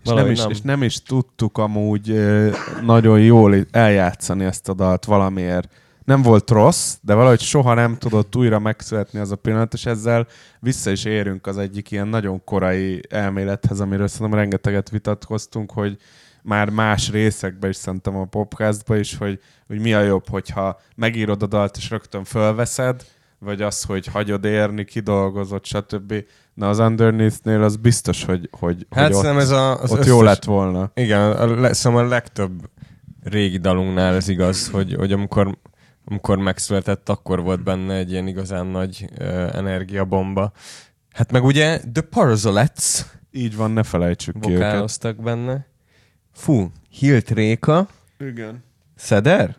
És 0.04 0.10
nem, 0.10 0.32
is, 0.32 0.46
és 0.50 0.62
nem 0.62 0.84
is 0.84 1.04
tudtuk 1.04 1.58
amúgy 1.58 2.10
ö, 2.10 2.50
nagyon 2.82 3.20
jól 3.20 3.56
eljátszani 3.72 4.46
ezt 4.46 4.70
a 4.70 4.74
dalt 4.74 5.06
valamiért. 5.06 5.70
Nem 6.06 6.22
volt 6.22 6.50
rossz, 6.50 6.96
de 7.02 7.14
valahogy 7.14 7.40
soha 7.40 7.74
nem 7.74 7.98
tudott 7.98 8.36
újra 8.36 8.60
megszületni 8.60 9.20
az 9.20 9.32
a 9.32 9.36
pillanat, 9.36 9.74
és 9.74 9.86
ezzel 9.86 10.28
vissza 10.60 10.92
is 10.92 11.06
érünk 11.06 11.48
az 11.48 11.58
egyik 11.58 11.92
ilyen 11.92 12.08
nagyon 12.08 12.44
korai 12.44 13.02
elmélethez, 13.10 13.80
amiről 13.80 14.08
szerintem 14.08 14.40
rengeteget 14.40 14.90
vitatkoztunk, 14.90 15.72
hogy 15.72 15.98
már 16.48 16.70
más 16.70 17.12
részekben 17.12 17.70
is 17.70 17.75
szerintem 17.75 18.16
a 18.16 18.25
popcastban 18.25 19.00
is, 19.00 19.18
hogy, 19.18 19.39
hogy 19.68 19.80
mi 19.80 19.94
a 19.94 20.01
jobb, 20.01 20.30
hogyha 20.30 20.80
megírod 20.96 21.44
a 21.44 21.48
dalt 21.48 21.77
és 21.77 21.89
rögtön 21.89 22.24
fölveszed, 22.24 23.06
vagy 23.39 23.62
az, 23.62 23.84
hogy 23.84 24.08
hagyod 24.08 24.46
érni, 24.46 24.86
kidolgozott, 24.86 25.66
stb. 25.66 26.13
Na 26.54 26.70
az 26.70 26.80
Underneath-nél 26.80 27.63
az 27.63 27.75
biztos, 27.75 28.24
hogy, 28.24 28.50
hogy, 28.51 28.88
Hát 28.89 29.13
hogy 29.13 29.25
ott, 29.25 29.38
ez 29.38 29.50
a, 29.50 29.82
az 29.82 29.92
ott 29.92 29.98
összes, 29.98 30.12
jó 30.12 30.22
lett 30.22 30.44
volna. 30.44 30.92
Igen, 30.94 31.32
a, 31.32 31.60
le, 31.60 31.74
szóval 31.74 32.06
a 32.06 32.08
legtöbb 32.08 32.70
régi 33.24 33.58
dalunknál 33.58 34.16
ez 34.16 34.27
igaz, 34.27 34.70
hogy, 34.70 34.94
hogy 34.94 35.12
amikor, 35.12 35.58
amikor 36.06 36.38
megszületett, 36.38 37.10
akkor 37.10 37.42
volt 37.42 37.63
benne 37.63 37.96
egy 37.96 38.12
ilyen 38.12 38.27
igazán 38.27 38.66
nagy 38.66 39.10
uh, 39.20 39.56
energiabomba. 39.56 40.51
Hát 41.12 41.32
meg 41.32 41.44
ugye 41.44 41.80
The 41.94 42.01
Parzolets 42.01 43.06
Így 43.32 43.56
van, 43.56 43.72
ne 43.72 43.84
felejtsük 43.84 44.39
ki 44.39 44.51
őket. 44.51 45.22
benne. 45.22 45.75
Fú, 46.38 46.72
Hilt 46.89 47.29
Réka, 47.29 47.88
Igen. 48.20 48.63
Szeder, 48.96 49.56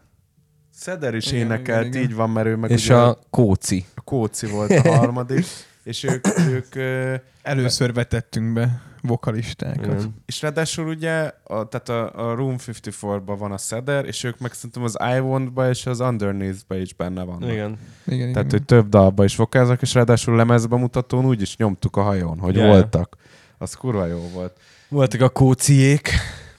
Szeder 0.75 1.15
is 1.15 1.27
Igen, 1.27 1.39
énekelt, 1.41 1.87
igen, 1.87 1.93
igen. 1.93 2.03
így 2.11 2.15
van, 2.15 2.31
mert 2.31 2.47
ő 2.47 2.57
meg 2.57 2.71
és 2.71 2.85
ugye 2.85 2.95
a 2.97 3.19
Kóci. 3.31 3.87
a 3.95 4.01
Kóci 4.01 4.47
volt 4.47 4.71
a 4.71 4.97
harmadik, 4.97 5.45
és 5.83 6.03
ők, 6.03 6.27
ők 6.39 6.75
Először 7.43 7.93
vetettünk 7.93 8.53
be 8.53 8.83
vokalistákat. 9.03 9.85
Igen. 9.85 10.15
és 10.27 10.43
ráadásul 10.43 10.89
ugye, 10.89 11.33
a, 11.45 11.69
tehát 11.69 11.89
a, 11.89 12.29
a 12.31 12.35
Room 12.35 12.57
54-ban 12.59 13.35
van 13.39 13.53
a 13.53 13.59
Szeder, 13.59 14.05
és 14.05 14.25
ők 14.25 14.39
meg 14.39 14.53
szerintem 14.53 14.83
az 14.83 14.97
I 15.17 15.19
Want-ba 15.19 15.69
és 15.69 15.87
az 15.87 16.01
Underneath-ba 16.01 16.77
is 16.77 16.95
benne 16.95 17.23
vannak. 17.23 17.51
Igen. 17.51 17.79
Igen, 18.07 18.33
Tehát, 18.33 18.47
igen. 18.47 18.51
hogy 18.51 18.65
több 18.65 18.89
dalba 18.89 19.25
is 19.25 19.37
vokáznak, 19.37 19.83
és 19.83 19.95
ráadásul 19.95 20.37
lemezbemutatón 20.37 21.25
úgy 21.25 21.41
is 21.41 21.57
nyomtuk 21.57 21.97
a 21.97 22.03
hajón, 22.03 22.39
hogy 22.39 22.57
yeah. 22.57 22.69
voltak. 22.69 23.17
Az 23.59 23.75
kurva 23.75 24.07
jó 24.07 24.29
volt. 24.33 24.59
Voltak 24.89 25.21
a 25.21 25.29
Kóciék. 25.29 26.11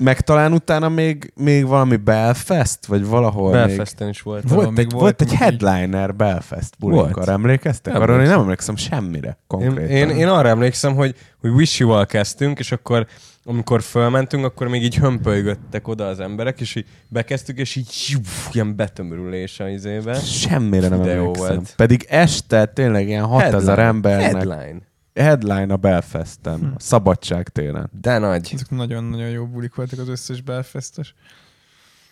Meg 0.03 0.21
talán 0.21 0.53
utána 0.53 0.89
még, 0.89 1.31
még 1.35 1.67
valami 1.67 1.95
Belfast, 1.95 2.85
vagy 2.85 3.05
valahol 3.05 3.51
még... 3.51 3.65
Belfasten 3.65 4.09
is 4.09 4.21
volt. 4.21 4.49
Volt 4.49 4.77
egy, 4.77 4.91
volt, 4.91 4.91
volt 4.91 5.21
egy 5.21 5.33
headliner 5.33 6.15
Belfast 6.15 6.73
bulinkor, 6.79 7.29
emlékeztek? 7.29 7.93
Nem 7.93 8.01
Arról 8.01 8.21
én 8.21 8.27
nem 8.27 8.39
emlékszem 8.39 8.75
semmire 8.75 9.27
Én, 9.27 9.35
konkrétan. 9.47 9.89
én, 9.89 10.09
én 10.09 10.27
arra 10.27 10.47
emlékszem, 10.47 10.95
hogy, 10.95 11.15
hogy 11.41 11.49
Wish 11.49 11.79
You-val 11.79 12.05
kezdtünk, 12.05 12.59
és 12.59 12.71
akkor 12.71 13.07
amikor 13.43 13.81
fölmentünk, 13.81 14.45
akkor 14.45 14.67
még 14.67 14.83
így 14.83 14.95
hömpölygöttek 14.95 15.87
oda 15.87 16.05
az 16.05 16.19
emberek, 16.19 16.61
és 16.61 16.75
így 16.75 16.85
bekezdtük, 17.07 17.57
és 17.57 17.75
így 17.75 17.91
zsuf, 17.91 18.49
ilyen 18.51 18.75
betömörülés 18.75 19.59
a 19.59 19.69
izébe. 19.69 20.13
Semmire 20.13 20.87
nem 20.87 21.01
emlékszem. 21.01 21.33
volt. 21.33 21.73
Pedig 21.75 22.05
este 22.09 22.65
tényleg 22.65 23.07
ilyen 23.07 23.25
6000 23.25 23.79
embernek 23.79 24.31
Headline. 24.31 24.88
Headline 25.21 25.73
a 25.73 25.77
Belfasten, 25.77 26.59
Hm. 26.59 26.65
a 26.65 26.79
Szabadság 26.79 27.49
téren. 27.49 27.89
De 28.01 28.17
nagy. 28.17 28.51
Ezek 28.53 28.69
nagyon-nagyon 28.69 29.29
jó 29.29 29.45
bulik 29.45 29.75
voltak 29.75 29.99
az 29.99 30.07
összes 30.07 30.41
Belfestes. 30.41 31.13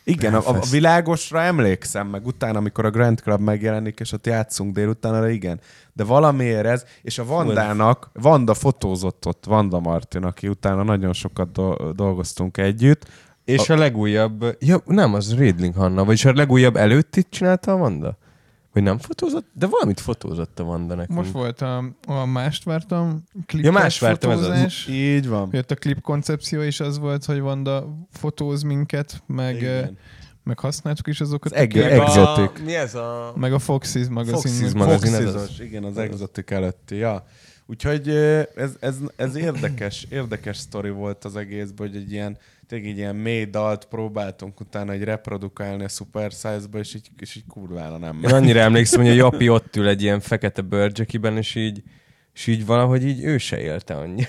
Igen, 0.04 0.34
a, 0.34 0.48
a 0.50 0.60
világosra 0.72 1.42
emlékszem, 1.42 2.08
meg 2.08 2.26
utána, 2.26 2.58
amikor 2.58 2.86
a 2.86 2.90
Grand 2.90 3.20
Club 3.20 3.40
megjelenik, 3.40 4.00
és 4.00 4.12
ott 4.12 4.26
játszunk 4.26 4.74
délután, 4.74 5.14
arra 5.14 5.30
igen. 5.30 5.60
De 5.94 6.04
valamiért 6.04 6.66
ez, 6.66 6.86
és 7.02 7.18
a 7.20 7.26
Vandának, 7.26 8.10
Vanda 8.14 8.54
fotózott 8.54 9.26
ott, 9.26 9.46
Vanda 9.46 9.80
Martin, 9.80 10.24
aki 10.24 10.48
utána 10.48 10.84
nagyon 10.84 11.14
sokat 11.14 11.52
do- 11.52 11.96
dolgoztunk 11.96 12.58
együtt, 12.58 13.06
És 13.46 13.70
a, 13.70 13.76
legújabb, 13.78 14.56
ja, 14.60 14.78
nem, 14.86 15.14
az 15.14 15.36
Riedling 15.36 15.76
Hanna, 15.76 16.06
vagyis 16.06 16.26
a 16.26 16.34
legújabb 16.34 16.76
előtt 16.76 17.16
itt 17.16 17.30
csinálta 17.30 17.72
a 17.72 17.78
Vanda? 17.78 18.18
Vagy 18.78 18.86
nem 18.86 18.98
fotózott? 18.98 19.48
De 19.54 19.68
valamit 19.68 20.00
fotózott 20.00 20.60
a 20.60 20.64
Vanda 20.64 20.96
nekünk. 20.96 21.18
Most 21.20 21.32
volt 21.32 21.62
a, 21.62 21.84
a 22.08 22.26
mást 22.26 22.64
vártam, 22.64 23.24
klip 23.46 23.64
Ja, 23.64 23.72
mást 23.72 24.00
vártam, 24.00 24.32
ez 24.32 24.42
az. 24.42 24.86
így 24.90 25.28
van. 25.28 25.50
Jött 25.52 25.72
a 25.72 25.76
klip 25.76 26.02
koncepció, 26.02 26.62
és 26.62 26.80
az 26.80 27.00
volt, 27.00 27.26
hogy 27.26 27.40
Vanda 27.40 28.06
fotóz 28.12 28.62
minket, 28.62 29.24
meg, 29.28 29.56
Igen. 29.56 29.98
meg 30.44 30.60
használtuk 30.60 31.08
is 31.08 31.22
azokat. 31.22 31.52
Az 31.52 31.58
a 31.58 31.62
eg- 31.62 31.76
a, 31.76 31.80
Exotic. 32.04 32.66
mi 32.66 32.76
ez 32.76 32.96
a... 32.96 33.34
Meg 33.36 33.54
a 33.54 33.60
Foxys 33.60 34.08
magazin. 34.08 34.34
Foxys 34.34 34.60
meg- 34.62 34.76
magazin. 34.76 35.12
Foxizos, 35.12 35.42
az. 35.42 35.60
igen, 35.60 35.84
az 35.84 35.98
exotik 35.98 36.50
előtti, 36.52 36.96
ja. 36.96 37.26
Úgyhogy 37.66 38.10
ez, 38.56 38.72
ez, 38.80 38.96
ez 39.16 39.36
érdekes, 39.36 40.08
érdekes 40.10 40.58
sztori 40.58 40.90
volt 40.90 41.26
az 41.26 41.36
egészben, 41.36 41.88
hogy 41.88 41.96
egy 41.96 42.12
ilyen, 42.12 42.38
tényleg 42.68 42.90
egy 42.90 42.98
ilyen 42.98 43.16
mély 43.16 43.46
dalt 43.46 43.86
próbáltunk 43.86 44.60
utána 44.60 44.92
egy 44.92 45.04
reprodukálni 45.04 45.84
a 45.84 45.88
Super 45.88 46.32
Size-ba, 46.32 46.78
és 46.78 46.96
így, 46.96 47.10
és 47.20 47.36
így 47.36 47.44
kurvára 47.48 47.98
nem 47.98 48.20
Én 48.24 48.34
annyira 48.34 48.60
emlékszem, 48.60 49.02
hogy 49.02 49.10
a 49.10 49.14
Japi 49.24 49.50
ott 49.50 49.76
ül 49.76 49.88
egy 49.88 50.02
ilyen 50.02 50.20
fekete 50.20 50.62
bőrcsekiben, 50.62 51.38
és 51.38 51.56
így, 51.56 51.82
és 52.34 52.48
így 52.48 52.66
valahogy 52.66 53.06
így 53.06 53.24
ő 53.24 53.38
se 53.38 53.60
élte 53.60 53.94
annyi. 53.94 54.24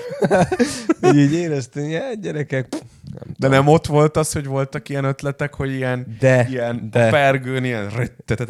így, 1.07 1.17
így 1.17 1.33
éreztem, 1.33 1.83
hogy 1.83 1.95
hát 1.95 2.21
gyerekek, 2.21 2.67
nem 2.71 2.81
De 3.27 3.33
tudom. 3.35 3.51
nem 3.51 3.67
ott 3.67 3.87
volt 3.87 4.17
az, 4.17 4.33
hogy 4.33 4.47
voltak 4.47 4.89
ilyen 4.89 5.05
ötletek, 5.05 5.55
hogy 5.55 5.71
ilyen, 5.71 6.17
De, 6.21 6.47
ilyen 6.51 6.89
de. 6.91 7.07
a 7.07 7.11
pergőn, 7.11 7.65
ilyen 7.65 7.91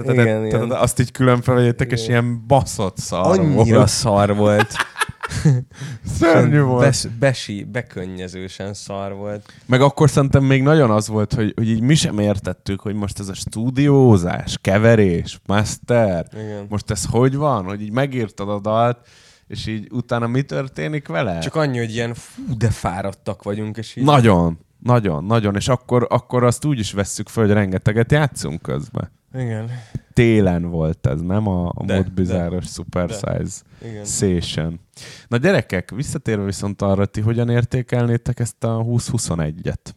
Igen, 0.05 0.47
igen. 0.47 0.71
azt 0.71 1.01
így 1.01 1.11
külön 1.13 1.43
felvegyétek, 1.43 1.93
és 1.93 2.09
ilyen 2.09 2.47
baszott 2.47 2.97
szar 2.99 3.39
annyira 3.39 3.77
volt. 3.77 3.89
szar 3.89 4.37
volt. 4.37 4.73
Szörnyű 6.19 6.61
volt. 6.61 6.85
Bes, 6.85 7.07
besi, 7.19 7.65
bekönnyezősen 7.65 8.75
szar 8.75 9.13
volt. 9.13 9.53
Meg 9.67 9.81
akkor 9.81 10.11
szerintem 10.11 10.45
még 10.45 10.63
nagyon 10.63 10.91
az 10.91 11.09
volt, 11.09 11.35
hogy, 11.35 11.53
hogy 11.57 11.69
így 11.69 11.81
mi 11.81 11.95
sem 11.95 12.19
értettük, 12.19 12.81
hogy 12.81 12.95
most 12.95 13.19
ez 13.19 13.29
a 13.29 13.35
stúdiózás, 13.35 14.59
keverés, 14.61 15.41
master, 15.47 16.27
Igen. 16.33 16.67
most 16.69 16.91
ez 16.91 17.05
hogy 17.05 17.37
van, 17.37 17.65
hogy 17.65 17.83
így 17.83 17.93
megírtad 17.93 18.49
a 18.49 18.61
dalt, 18.61 18.99
és 19.47 19.67
így 19.67 19.89
utána 19.91 20.27
mi 20.27 20.43
történik 20.43 21.09
vele? 21.09 21.39
Csak 21.39 21.55
annyi, 21.55 21.79
hogy 21.79 21.91
ilyen 21.91 22.15
fú, 22.15 22.43
de 22.59 22.71
fáradtak 22.71 23.43
vagyunk, 23.43 23.77
és 23.77 23.97
így... 23.97 24.05
Nagyon, 24.05 24.59
nagyon, 24.79 25.25
nagyon, 25.25 25.55
és 25.55 25.69
akkor, 25.69 26.07
akkor 26.11 26.45
azt 26.45 26.65
úgy 26.65 26.79
is 26.79 26.93
vesszük 26.93 27.29
föl, 27.29 27.45
hogy 27.45 27.53
rengeteget 27.53 28.13
játszunk 28.13 28.63
közben. 28.63 29.11
Igen, 29.35 29.71
Télen 30.13 30.71
volt 30.71 31.07
ez, 31.07 31.21
nem 31.21 31.47
a, 31.47 31.69
a 31.75 31.85
De, 31.85 31.95
mód 31.95 32.13
bizáros 32.13 32.67
Super 32.67 33.07
de. 33.09 33.15
Size 33.15 33.63
igen. 33.83 34.05
Session. 34.05 34.81
Na 35.29 35.37
gyerekek, 35.37 35.91
visszatérve 35.91 36.45
viszont 36.45 36.83
arra, 36.83 37.07
ti 37.07 37.21
hogyan 37.21 37.49
értékelnétek 37.49 38.39
ezt 38.41 38.65
a 38.65 38.85
20-21-et? 38.85 39.95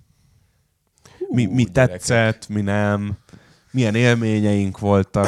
Mi, 1.29 1.45
mi 1.45 1.63
gyerekek. 1.63 1.71
tetszett, 1.73 2.47
mi 2.47 2.61
nem? 2.61 3.17
Milyen 3.71 3.95
élményeink 3.95 4.79
voltak? 4.79 5.27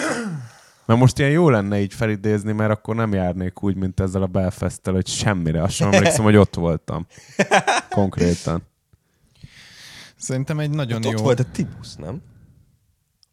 Mert 0.86 1.00
most 1.00 1.20
ilyen 1.20 1.32
jó 1.32 1.50
lenne 1.50 1.82
így 1.82 1.94
felidézni, 1.94 2.52
mert 2.52 2.72
akkor 2.72 2.96
nem 2.96 3.14
járnék 3.14 3.64
úgy, 3.64 3.76
mint 3.76 4.00
ezzel 4.00 4.22
a 4.22 4.28
belfast 4.28 4.86
hogy 4.86 5.08
semmire. 5.08 5.62
Azt 5.62 5.74
sem 5.74 5.92
emlékszem, 5.92 6.24
hogy 6.24 6.36
ott 6.36 6.56
voltam. 6.56 7.08
Konkrétan. 7.90 8.64
Szerintem 10.16 10.60
egy 10.60 10.70
nagyon 10.70 10.98
Ott, 10.98 11.04
jó... 11.04 11.12
ott 11.12 11.20
volt 11.20 11.40
a 11.40 11.52
Tibusz, 11.52 11.96
nem? 11.96 12.22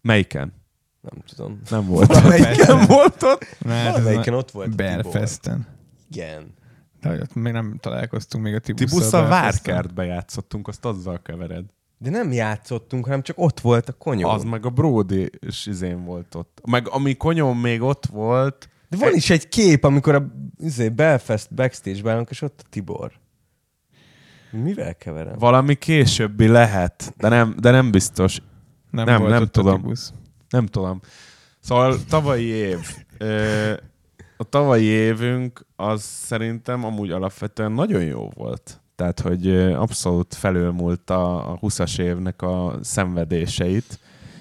Melyiken? 0.02 0.59
Nem 1.00 1.22
tudom. 1.34 1.60
Nem 1.70 1.86
volt. 1.86 2.22
Melyiken 2.28 2.86
volt 2.86 3.22
ott? 3.22 3.42
Ez 3.66 3.92
Valamelyiken 3.92 4.34
ott 4.34 4.50
volt. 4.50 4.76
Belfesten. 4.76 5.66
Igen. 6.10 6.54
De 7.00 7.12
ott 7.12 7.34
még 7.34 7.52
nem 7.52 7.76
találkoztunk 7.80 8.44
még 8.44 8.54
a 8.54 8.58
Tibusszal. 8.58 8.88
Tibusszal. 8.98 9.28
Várkertbe 9.28 10.04
játszottunk, 10.04 10.68
azt 10.68 10.84
azzal 10.84 11.22
kevered. 11.22 11.64
De 11.98 12.10
nem 12.10 12.32
játszottunk, 12.32 13.04
hanem 13.04 13.22
csak 13.22 13.38
ott 13.38 13.60
volt 13.60 13.88
a 13.88 13.92
konyó. 13.92 14.28
Az 14.28 14.44
meg 14.44 14.66
a 14.66 14.70
Brody 14.70 15.30
és 15.38 15.66
izén 15.66 16.04
volt 16.04 16.34
ott. 16.34 16.60
Meg 16.66 16.88
ami 16.88 17.16
konyom 17.16 17.58
még 17.58 17.82
ott 17.82 18.06
volt, 18.06 18.68
De 18.88 18.96
van 18.96 19.14
is 19.14 19.30
egy 19.30 19.48
kép, 19.48 19.84
amikor 19.84 20.14
a 20.14 20.26
izé, 20.58 20.88
Belfast 20.88 21.54
backstage-ben 21.54 22.12
állunk, 22.12 22.30
és 22.30 22.42
ott 22.42 22.60
a 22.64 22.68
Tibor. 22.70 23.12
Mivel 24.50 24.94
keverem? 24.94 25.38
valami 25.38 25.74
későbbi 25.74 26.46
lehet, 26.46 27.14
de 27.16 27.28
nem, 27.28 27.54
de 27.60 27.70
nem 27.70 27.90
biztos. 27.90 28.40
Nem, 28.90 29.04
Nem, 29.04 29.18
volt 29.18 29.30
nem 29.30 29.42
ott 29.42 29.48
a 29.48 29.50
tudom. 29.50 29.80
Tibusz. 29.80 30.12
Nem 30.50 30.66
tudom. 30.66 31.00
Szóval 31.60 31.96
tavalyi 32.08 32.44
év. 32.44 32.78
A 34.36 34.44
tavalyi 34.44 34.84
évünk 34.84 35.66
az 35.76 36.02
szerintem 36.02 36.84
amúgy 36.84 37.10
alapvetően 37.10 37.72
nagyon 37.72 38.02
jó 38.02 38.30
volt. 38.34 38.80
Tehát, 38.96 39.20
hogy 39.20 39.56
abszolút 39.72 40.34
felülmúlt 40.34 41.10
a, 41.10 41.52
a 41.52 41.58
20-as 41.58 41.98
évnek 41.98 42.42
a 42.42 42.78
szenvedéseit, 42.82 43.98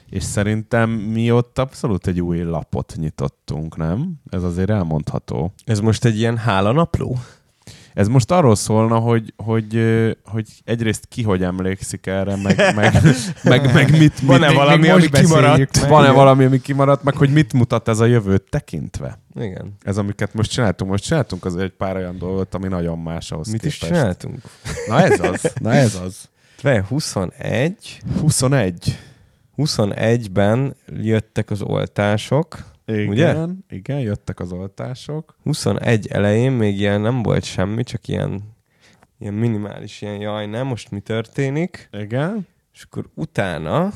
és 0.09 0.23
szerintem 0.23 0.89
mi 0.89 1.31
ott 1.31 1.59
abszolút 1.59 2.07
egy 2.07 2.21
új 2.21 2.41
lapot 2.41 2.93
nyitottunk, 2.97 3.77
nem? 3.77 4.13
Ez 4.29 4.43
azért 4.43 4.69
elmondható. 4.69 5.53
Ez 5.65 5.79
most 5.79 6.05
egy 6.05 6.17
ilyen 6.17 6.37
hálanapló? 6.37 7.17
Ez 7.93 8.07
most 8.07 8.31
arról 8.31 8.55
szólna, 8.55 8.97
hogy, 8.97 9.33
hogy, 9.37 9.73
hogy 10.25 10.47
egyrészt 10.65 11.05
ki 11.05 11.23
hogy 11.23 11.43
emlékszik 11.43 12.05
erre, 12.07 12.35
meg, 12.35 12.75
meg, 12.75 13.01
meg, 13.43 13.73
meg 13.73 13.91
mit, 13.97 14.19
Van-e 14.19 14.47
mit, 14.47 14.55
valami, 14.55 14.81
még 14.81 14.91
ami 14.91 15.09
kimaradt? 15.09 15.79
meg. 15.81 15.89
van-e 15.89 16.11
valami, 16.11 16.43
ami 16.45 16.61
kimaradt, 16.61 17.03
meg 17.03 17.15
hogy 17.15 17.29
mit 17.33 17.53
mutat 17.53 17.87
ez 17.87 17.99
a 17.99 18.05
jövőt 18.05 18.43
tekintve? 18.49 19.19
Igen. 19.39 19.75
Ez, 19.81 19.97
amiket 19.97 20.33
most 20.33 20.51
csináltunk. 20.51 20.91
Most 20.91 21.03
csináltunk 21.03 21.45
azért 21.45 21.63
egy 21.63 21.77
pár 21.77 21.95
olyan 21.95 22.17
dolgot, 22.17 22.53
ami 22.53 22.67
nagyon 22.67 22.99
más 22.99 23.31
ahhoz 23.31 23.51
Mit 23.51 23.65
is 23.65 23.77
képest. 23.77 23.99
csináltunk? 23.99 24.39
Na 24.87 25.01
ez 25.01 25.19
az. 25.19 25.53
Na 25.61 25.73
ez 25.73 25.95
az. 26.05 26.29
Várj, 26.61 26.79
21. 26.87 27.99
21. 28.21 28.97
21-ben 29.57 30.75
jöttek 31.01 31.49
az 31.49 31.61
oltások. 31.61 32.57
Igen, 32.89 33.07
Ugye? 33.07 33.35
igen, 33.69 33.99
jöttek 33.99 34.39
az 34.39 34.51
oltások. 34.51 35.35
21 35.43 36.07
elején 36.07 36.51
még 36.51 36.79
ilyen 36.79 37.01
nem 37.01 37.23
volt 37.23 37.43
semmi, 37.43 37.83
csak 37.83 38.07
ilyen, 38.07 38.41
ilyen 39.19 39.33
minimális 39.33 40.01
ilyen 40.01 40.19
jaj, 40.19 40.45
nem, 40.45 40.67
most 40.67 40.91
mi 40.91 40.99
történik? 40.99 41.89
Igen. 41.91 42.47
És 42.73 42.83
akkor 42.83 43.09
utána 43.15 43.91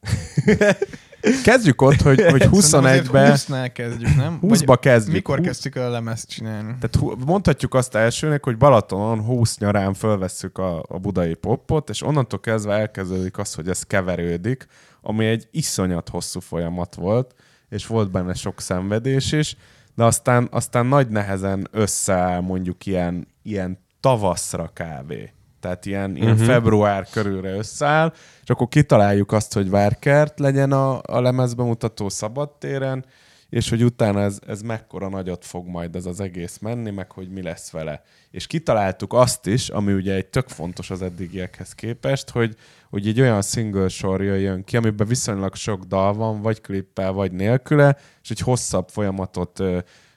Kezdjük 1.44 1.82
ott, 1.82 2.00
hogy, 2.00 2.22
hogy 2.22 2.40
Szerintem 2.40 2.84
azért 2.84 3.06
21-be, 3.06 3.32
20-nál 3.36 3.70
kezdjük, 3.72 4.16
nem? 4.16 4.38
20-ba 4.42 4.62
Vagy 4.64 4.78
kezdjük. 4.78 5.14
Mikor 5.14 5.40
kezdtük 5.40 5.76
a 5.76 5.88
lemezt 5.88 6.28
csinálni? 6.28 6.74
Tehát 6.80 7.16
mondhatjuk 7.26 7.74
azt 7.74 7.94
elsőnek, 7.94 8.44
hogy 8.44 8.56
Balatonon 8.56 9.20
20 9.20 9.58
nyarán 9.58 9.94
fölvesszük 9.94 10.58
a, 10.58 10.84
a 10.88 10.98
budai 10.98 11.34
popot, 11.34 11.88
és 11.88 12.02
onnantól 12.02 12.40
kezdve 12.40 12.74
elkezdődik 12.74 13.38
az, 13.38 13.54
hogy 13.54 13.68
ez 13.68 13.82
keverődik, 13.82 14.66
ami 15.02 15.26
egy 15.26 15.48
iszonyat 15.50 16.08
hosszú 16.08 16.40
folyamat 16.40 16.94
volt, 16.94 17.34
és 17.68 17.86
volt 17.86 18.10
benne 18.10 18.34
sok 18.34 18.60
szenvedés 18.60 19.32
is, 19.32 19.56
de 19.94 20.04
aztán, 20.04 20.48
aztán 20.50 20.86
nagy 20.86 21.08
nehezen 21.08 21.68
összeáll 21.70 22.40
mondjuk 22.40 22.86
ilyen, 22.86 23.26
ilyen 23.42 23.78
tavaszra 24.00 24.70
kávé. 24.74 25.32
Tehát 25.60 25.86
ilyen, 25.86 26.16
ilyen 26.16 26.30
uh-huh. 26.30 26.46
február 26.46 27.06
körülre 27.10 27.50
összeáll, 27.50 28.12
és 28.42 28.50
akkor 28.50 28.68
kitaláljuk 28.68 29.32
azt, 29.32 29.52
hogy 29.52 29.70
várkert 29.70 30.38
legyen 30.38 30.72
a, 30.72 31.00
a 31.02 31.20
lemezbemutató 31.20 32.08
szabadtéren, 32.08 33.04
és 33.50 33.68
hogy 33.68 33.84
utána 33.84 34.20
ez, 34.20 34.38
ez 34.46 34.62
mekkora 34.62 35.08
nagyot 35.08 35.44
fog 35.44 35.66
majd 35.66 35.96
ez 35.96 36.06
az 36.06 36.20
egész 36.20 36.58
menni, 36.58 36.90
meg 36.90 37.12
hogy 37.12 37.28
mi 37.30 37.42
lesz 37.42 37.70
vele. 37.70 38.02
És 38.30 38.46
kitaláltuk 38.46 39.12
azt 39.12 39.46
is, 39.46 39.68
ami 39.68 39.92
ugye 39.92 40.14
egy 40.14 40.26
tök 40.26 40.48
fontos 40.48 40.90
az 40.90 41.02
eddigiekhez 41.02 41.72
képest, 41.72 42.30
hogy, 42.30 42.56
hogy 42.90 43.06
egy 43.06 43.20
olyan 43.20 43.42
single 43.42 43.88
sor 43.88 44.22
jön 44.22 44.64
ki, 44.64 44.76
amiben 44.76 45.06
viszonylag 45.06 45.54
sok 45.54 45.84
dal 45.84 46.14
van, 46.14 46.42
vagy 46.42 46.60
klippel, 46.60 47.12
vagy 47.12 47.32
nélküle, 47.32 47.96
és 48.22 48.30
egy 48.30 48.40
hosszabb 48.40 48.88
folyamatot 48.88 49.62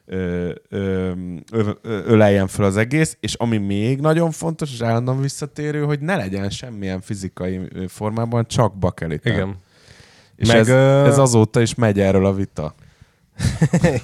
ö, 0.05 0.51
ö, 0.69 1.11
öleljen 1.83 2.47
fel 2.47 2.65
az 2.65 2.77
egész, 2.77 3.17
és 3.19 3.33
ami 3.33 3.57
még 3.57 3.99
nagyon 3.99 4.31
fontos, 4.31 4.71
és 4.73 4.81
állandóan 4.81 5.21
visszatérő, 5.21 5.83
hogy 5.83 5.99
ne 5.99 6.15
legyen 6.15 6.49
semmilyen 6.49 7.01
fizikai 7.01 7.59
formában, 7.87 8.45
csak 8.47 8.77
bakeliten. 8.77 9.33
Igen. 9.33 9.55
És 10.35 10.47
Meg, 10.47 10.57
ez, 10.57 10.67
ö, 10.67 11.05
ez 11.05 11.17
azóta 11.17 11.61
is 11.61 11.75
megy 11.75 11.99
erről 11.99 12.25
a 12.25 12.33
vita. 12.33 12.75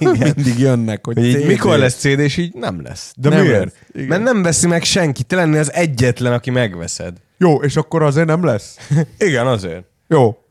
Mindig 0.00 0.58
jönnek, 0.58 1.06
hogy, 1.06 1.24
így 1.24 1.34
CD. 1.40 1.46
mikor 1.46 1.78
lesz 1.78 1.98
CD, 1.98 2.18
és 2.18 2.36
így 2.36 2.54
nem 2.54 2.82
lesz. 2.82 3.12
De 3.16 3.28
Nem 3.28 3.40
miért? 3.40 3.64
lesz. 3.64 3.72
Igen. 3.92 4.06
Mert 4.06 4.22
nem 4.22 4.42
veszi 4.42 4.66
meg 4.66 4.84
senki. 4.84 5.22
Te 5.22 5.36
lennél 5.36 5.60
az 5.60 5.72
egyetlen, 5.72 6.32
aki 6.32 6.50
megveszed. 6.50 7.16
Jó, 7.38 7.62
és 7.62 7.76
akkor 7.76 8.02
azért 8.02 8.26
nem 8.26 8.44
lesz? 8.44 8.76
Igen, 9.18 9.46
azért. 9.46 9.84
Jó. 10.08 10.38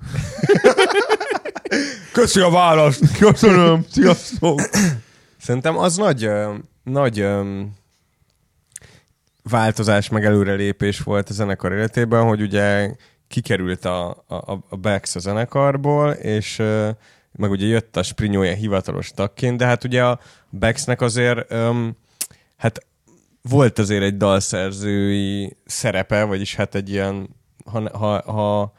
Köszi 2.14 2.40
a 2.40 2.50
választ. 2.50 3.18
Köszönöm. 3.18 3.86
Sziasztok. 3.92 4.62
Szerintem 5.40 5.78
az 5.78 5.98
nagy, 5.98 6.30
nagy 6.84 7.28
változás, 9.44 10.10
meg 10.10 10.26
előrelépés 10.26 11.00
volt 11.00 11.30
a 11.30 11.34
zenekar 11.34 11.72
életében, 11.72 12.24
hogy 12.24 12.42
ugye 12.42 12.96
kikerült 13.28 13.86
a, 13.86 14.10
a, 14.28 14.64
a 14.70 14.76
Bex 14.76 15.16
a 15.16 15.20
zenekarból, 15.20 16.12
és 16.12 16.62
meg 17.32 17.52
ugye 17.52 17.66
jött 17.66 17.98
a 17.98 18.04
Sprinyója 18.04 18.54
hivatalos 18.54 19.12
tagként, 19.12 19.58
de 19.58 19.66
hát 19.66 19.84
ugye 19.84 20.04
a 20.04 20.20
Bexnek 20.50 21.02
azért 21.02 21.52
öm, 21.52 21.96
hát 22.58 22.86
volt 23.42 23.80
azért 23.80 24.04
egy 24.04 24.18
dalszerzői 24.18 25.58
szerepe, 25.66 26.24
vagyis 26.24 26.56
hát 26.56 26.76
egy 26.76 26.90
ilyen, 26.90 27.30
ha, 27.66 27.98
ha, 27.98 28.32
ha 28.32 28.74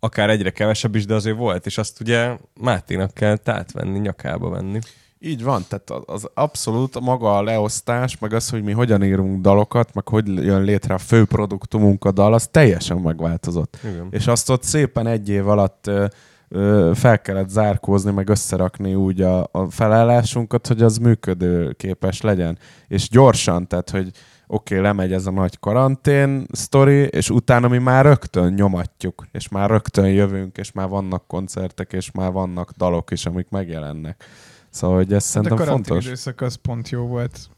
akár 0.00 0.30
egyre 0.30 0.50
kevesebb 0.50 0.94
is, 0.94 1.04
de 1.04 1.14
azért 1.14 1.36
volt, 1.36 1.66
és 1.66 1.78
azt 1.78 2.00
ugye 2.00 2.36
Máténak 2.60 3.14
kell 3.14 3.38
átvenni, 3.44 3.98
nyakába 3.98 4.48
venni. 4.48 4.78
Így 5.24 5.42
van, 5.42 5.64
tehát 5.68 5.90
az- 5.90 6.02
az 6.06 6.30
abszolút 6.34 7.00
maga 7.00 7.36
a 7.36 7.42
leosztás, 7.42 8.18
meg 8.18 8.32
az, 8.32 8.50
hogy 8.50 8.62
mi 8.62 8.72
hogyan 8.72 9.02
írunk 9.04 9.40
dalokat, 9.40 9.94
meg 9.94 10.08
hogy 10.08 10.26
jön 10.44 10.62
létre 10.62 10.94
a 10.94 10.98
fő 10.98 11.24
produktumunk 11.24 12.04
a 12.04 12.12
dal, 12.12 12.34
az 12.34 12.46
teljesen 12.50 12.96
megváltozott. 12.96 13.78
Igen. 13.84 14.06
És 14.10 14.26
azt 14.26 14.50
ott 14.50 14.62
szépen 14.62 15.06
egy 15.06 15.28
év 15.28 15.48
alatt 15.48 15.86
ö, 15.86 16.06
ö, 16.48 16.90
fel 16.94 17.20
kellett 17.20 17.48
zárkózni, 17.48 18.10
meg 18.12 18.28
összerakni 18.28 18.94
úgy 18.94 19.20
a, 19.20 19.48
a 19.52 19.70
felállásunkat, 19.70 20.66
hogy 20.66 20.82
az 20.82 20.98
működőképes 20.98 22.20
legyen. 22.20 22.58
És 22.88 23.08
gyorsan, 23.08 23.66
tehát, 23.68 23.90
hogy 23.90 24.10
oké, 24.46 24.74
okay, 24.74 24.86
lemegy 24.86 25.12
ez 25.12 25.26
a 25.26 25.30
nagy 25.30 25.58
karantén 25.58 26.46
sztori, 26.52 27.02
és 27.02 27.30
utána 27.30 27.68
mi 27.68 27.78
már 27.78 28.04
rögtön 28.04 28.52
nyomatjuk, 28.52 29.26
és 29.32 29.48
már 29.48 29.70
rögtön 29.70 30.08
jövünk, 30.08 30.56
és 30.56 30.72
már 30.72 30.88
vannak 30.88 31.26
koncertek, 31.26 31.92
és 31.92 32.10
már 32.10 32.32
vannak 32.32 32.70
dalok 32.70 33.10
is, 33.10 33.26
amik 33.26 33.48
megjelennek. 33.50 34.24
Szóval, 34.72 34.96
hogy 34.96 35.12
ez 35.12 35.12
Hát 35.12 35.20
a 35.20 35.24
szerintem 35.24 35.56
karantén 35.56 35.84
fontos. 35.84 36.04
időszak 36.06 36.40
az 36.40 36.54
pont 36.54 36.88
jó 36.88 37.06
volt 37.06 37.50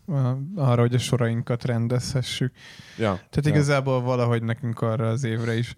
arra, 0.57 0.81
hogy 0.81 0.95
a 0.95 0.99
sorainkat 0.99 1.65
rendezhessük. 1.65 2.53
Ja. 2.99 3.13
Tehát 3.15 3.45
ja. 3.45 3.51
igazából 3.51 4.03
valahogy 4.03 4.43
nekünk 4.43 4.81
arra 4.81 5.09
az 5.09 5.25
évre 5.25 5.57
is 5.57 5.75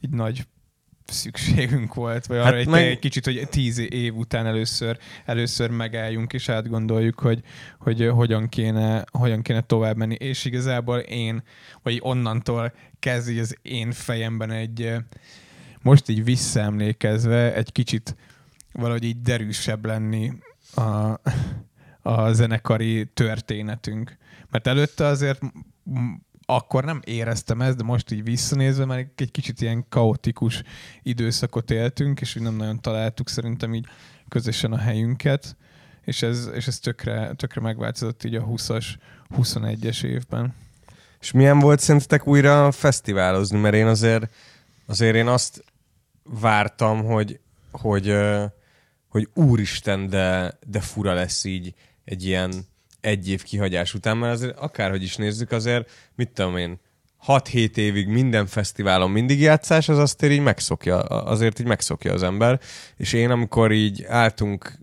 így 0.00 0.10
nagy 0.10 0.46
szükségünk 1.04 1.94
volt, 1.94 2.26
vagy 2.26 2.36
arra 2.36 2.44
Hát 2.44 2.54
hát 2.54 2.62
egy, 2.62 2.68
meg- 2.68 2.86
egy 2.86 2.98
kicsit, 2.98 3.24
hogy 3.24 3.48
tíz 3.50 3.78
év 3.78 4.16
után 4.16 4.46
először, 4.46 4.98
először 5.24 5.70
megálljunk 5.70 6.32
és 6.32 6.48
átgondoljuk, 6.48 7.20
hogy, 7.20 7.42
hogy 7.78 8.08
hogyan, 8.08 8.48
kéne, 8.48 9.04
hogyan 9.12 9.42
kéne 9.42 9.60
tovább 9.60 9.96
menni. 9.96 10.14
És 10.14 10.44
igazából 10.44 10.98
én, 10.98 11.42
vagy 11.82 11.98
onnantól 12.02 12.72
kezd 12.98 13.28
így 13.28 13.38
az 13.38 13.56
én 13.62 13.92
fejemben 13.92 14.50
egy, 14.50 14.94
most 15.82 16.08
így 16.08 16.24
visszaemlékezve 16.24 17.54
egy 17.54 17.72
kicsit 17.72 18.16
valahogy 18.72 19.04
így 19.04 19.20
derűsebb 19.20 19.84
lenni 19.84 20.32
a, 20.74 21.20
a 22.02 22.32
zenekari 22.32 23.06
történetünk. 23.06 24.16
Mert 24.50 24.66
előtte 24.66 25.06
azért 25.06 25.40
akkor 26.50 26.84
nem 26.84 27.00
éreztem 27.04 27.60
ezt, 27.60 27.76
de 27.76 27.82
most 27.82 28.10
így 28.10 28.22
visszanézve 28.22 28.84
már 28.84 28.98
egy 28.98 29.30
kicsit 29.30 29.60
ilyen 29.60 29.86
kaotikus 29.88 30.62
időszakot 31.02 31.70
éltünk, 31.70 32.20
és 32.20 32.34
nem 32.34 32.56
nagyon 32.56 32.80
találtuk 32.80 33.28
szerintem 33.28 33.74
így 33.74 33.86
közösen 34.28 34.72
a 34.72 34.78
helyünket, 34.78 35.56
és 36.04 36.22
ez, 36.22 36.50
és 36.54 36.66
ez 36.66 36.78
tökre, 36.78 37.32
tökre 37.36 37.60
megváltozott 37.60 38.24
így 38.24 38.34
a 38.34 38.44
20-as, 38.44 38.86
21-es 39.36 40.04
évben. 40.04 40.54
És 41.20 41.32
milyen 41.32 41.58
volt 41.58 41.80
szerintetek 41.80 42.26
újra 42.26 42.72
fesztiválozni? 42.72 43.58
Mert 43.58 43.74
én 43.74 43.86
azért, 43.86 44.34
azért 44.86 45.14
én 45.14 45.26
azt 45.26 45.64
vártam, 46.22 47.04
hogy, 47.04 47.40
hogy, 47.70 48.08
ö, 48.08 48.44
hogy 49.18 49.44
úristen, 49.44 50.08
de, 50.08 50.58
de 50.66 50.80
fura 50.80 51.14
lesz 51.14 51.44
így 51.44 51.74
egy 52.04 52.24
ilyen 52.24 52.66
egy 53.00 53.28
év 53.28 53.42
kihagyás 53.42 53.94
után, 53.94 54.16
mert 54.16 54.32
azért 54.32 54.58
akárhogy 54.58 55.02
is 55.02 55.16
nézzük, 55.16 55.52
azért 55.52 55.90
mit 56.14 56.30
tudom 56.30 56.56
én, 56.56 56.80
6-7 57.26 57.76
évig 57.76 58.08
minden 58.08 58.46
fesztiválon 58.46 59.10
mindig 59.10 59.40
játszás, 59.40 59.88
az 59.88 59.98
azt 59.98 60.24
így 60.24 60.40
megszokja, 60.40 60.98
azért 61.00 61.60
így 61.60 61.66
megszokja 61.66 62.12
az 62.12 62.22
ember. 62.22 62.60
És 62.96 63.12
én, 63.12 63.30
amikor 63.30 63.72
így 63.72 64.04
álltunk 64.04 64.78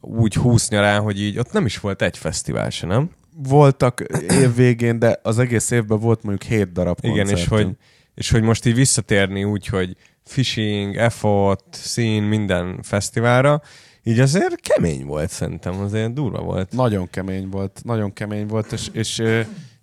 úgy 0.00 0.34
20 0.34 0.68
nyarán, 0.68 1.00
hogy 1.00 1.20
így 1.20 1.38
ott 1.38 1.52
nem 1.52 1.66
is 1.66 1.78
volt 1.78 2.02
egy 2.02 2.18
fesztivál 2.18 2.70
se, 2.70 2.86
nem? 2.86 3.10
Voltak 3.36 4.00
év 4.30 4.54
végén, 4.54 4.98
de 4.98 5.20
az 5.22 5.38
egész 5.38 5.70
évben 5.70 5.98
volt 5.98 6.22
mondjuk 6.22 6.50
hét 6.50 6.72
darab 6.72 6.98
Igen, 7.00 7.28
és 7.28 7.46
hogy, 7.46 7.68
és 8.14 8.30
hogy 8.30 8.42
most 8.42 8.66
így 8.66 8.74
visszatérni 8.74 9.44
úgy, 9.44 9.66
hogy 9.66 9.96
fishing, 10.28 10.96
effort, 10.96 11.64
szín, 11.70 12.22
minden 12.22 12.78
fesztiválra, 12.82 13.62
így 14.02 14.20
azért 14.20 14.60
kemény 14.60 15.04
volt 15.06 15.30
szerintem, 15.30 15.80
azért 15.80 16.12
durva 16.12 16.40
volt. 16.42 16.72
Nagyon 16.72 17.10
kemény 17.10 17.48
volt, 17.48 17.80
nagyon 17.84 18.12
kemény 18.12 18.46
volt, 18.46 18.72
és, 18.72 18.88
és, 18.92 19.22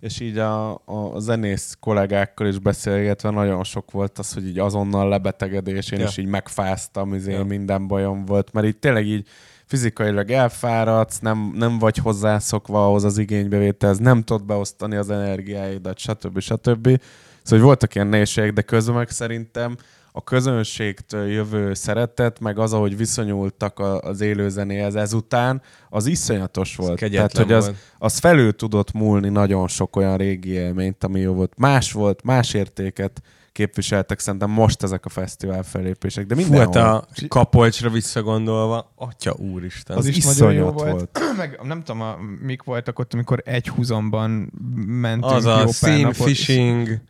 és 0.00 0.20
így 0.20 0.38
a, 0.38 0.72
a 0.74 1.18
zenész 1.18 1.76
kollégákkal 1.80 2.46
is 2.46 2.58
beszélgetve 2.58 3.30
nagyon 3.30 3.64
sok 3.64 3.90
volt 3.90 4.18
az, 4.18 4.32
hogy 4.32 4.46
így 4.46 4.58
azonnal 4.58 5.08
lebetegedés, 5.08 5.90
én 5.90 5.98
Ja. 5.98 6.06
is 6.06 6.16
így 6.16 6.26
megfáztam, 6.26 7.14
izé, 7.14 7.30
Ja. 7.32 7.38
ja. 7.38 7.44
minden 7.44 7.86
bajom 7.86 8.24
volt, 8.24 8.52
mert 8.52 8.66
így 8.66 8.76
tényleg 8.76 9.06
így 9.06 9.26
fizikailag 9.64 10.30
elfáradsz, 10.30 11.18
nem, 11.18 11.52
nem 11.54 11.78
vagy 11.78 11.96
hozzászokva 11.96 12.86
ahhoz 12.86 13.04
az 13.04 13.18
igénybevételhez, 13.18 13.98
nem 13.98 14.22
tudod 14.22 14.44
beosztani 14.44 14.96
az 14.96 15.10
energiáidat, 15.10 15.98
stb. 15.98 16.40
stb. 16.40 16.86
Szóval 16.86 17.58
hogy 17.58 17.60
voltak 17.60 17.94
ilyen 17.94 18.06
nehézségek, 18.06 18.52
de 18.52 18.62
közben 18.62 18.94
meg 18.94 19.10
szerintem 19.10 19.76
a 20.16 20.24
közönségtől 20.24 21.26
jövő 21.26 21.74
szeretet, 21.74 22.40
meg 22.40 22.58
az, 22.58 22.72
ahogy 22.72 22.96
viszonyultak 22.96 23.78
a- 23.78 24.00
az 24.00 24.20
élőzenéhez 24.20 24.94
ezután, 24.94 25.62
az 25.88 26.06
iszonyatos 26.06 26.76
volt. 26.76 26.98
Tehát, 26.98 27.12
kegyetlen 27.12 27.44
hogy 27.44 27.54
az, 27.54 27.72
az 27.98 28.18
felül 28.18 28.54
tudott 28.56 28.92
múlni 28.92 29.28
nagyon 29.28 29.68
sok 29.68 29.96
olyan 29.96 30.16
régi 30.16 30.50
élményt, 30.50 31.04
ami 31.04 31.20
jó 31.20 31.32
volt. 31.32 31.52
Más 31.58 31.92
volt, 31.92 32.22
más 32.22 32.54
értéket 32.54 33.22
képviseltek 33.52 34.18
szerintem 34.18 34.50
most 34.50 34.82
ezek 34.82 35.04
a 35.04 35.08
fesztivál 35.08 35.62
felépések, 35.62 36.26
de 36.26 36.34
Fú, 36.34 36.40
mindenhol. 36.40 36.82
hát 36.82 36.94
a 36.94 37.06
kapolcsra 37.28 37.90
visszagondolva, 37.90 38.92
atya 38.94 39.34
úristen. 39.34 39.96
az, 39.96 40.06
az 40.06 40.16
is 40.16 40.24
nagyon 40.24 40.52
jó 40.52 40.70
volt. 40.70 40.90
volt. 40.90 41.18
Meg 41.36 41.60
nem 41.62 41.82
tudom, 41.82 42.00
a, 42.00 42.16
mik 42.40 42.62
voltak 42.62 42.98
ott, 42.98 43.14
amikor 43.14 43.42
egy 43.44 43.68
húzomban 43.68 44.52
mentünk 44.86 45.32
az 45.32 45.44
jó 45.44 46.08
a 46.08 46.12
fishing 46.12 47.00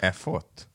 effort. 0.00 0.68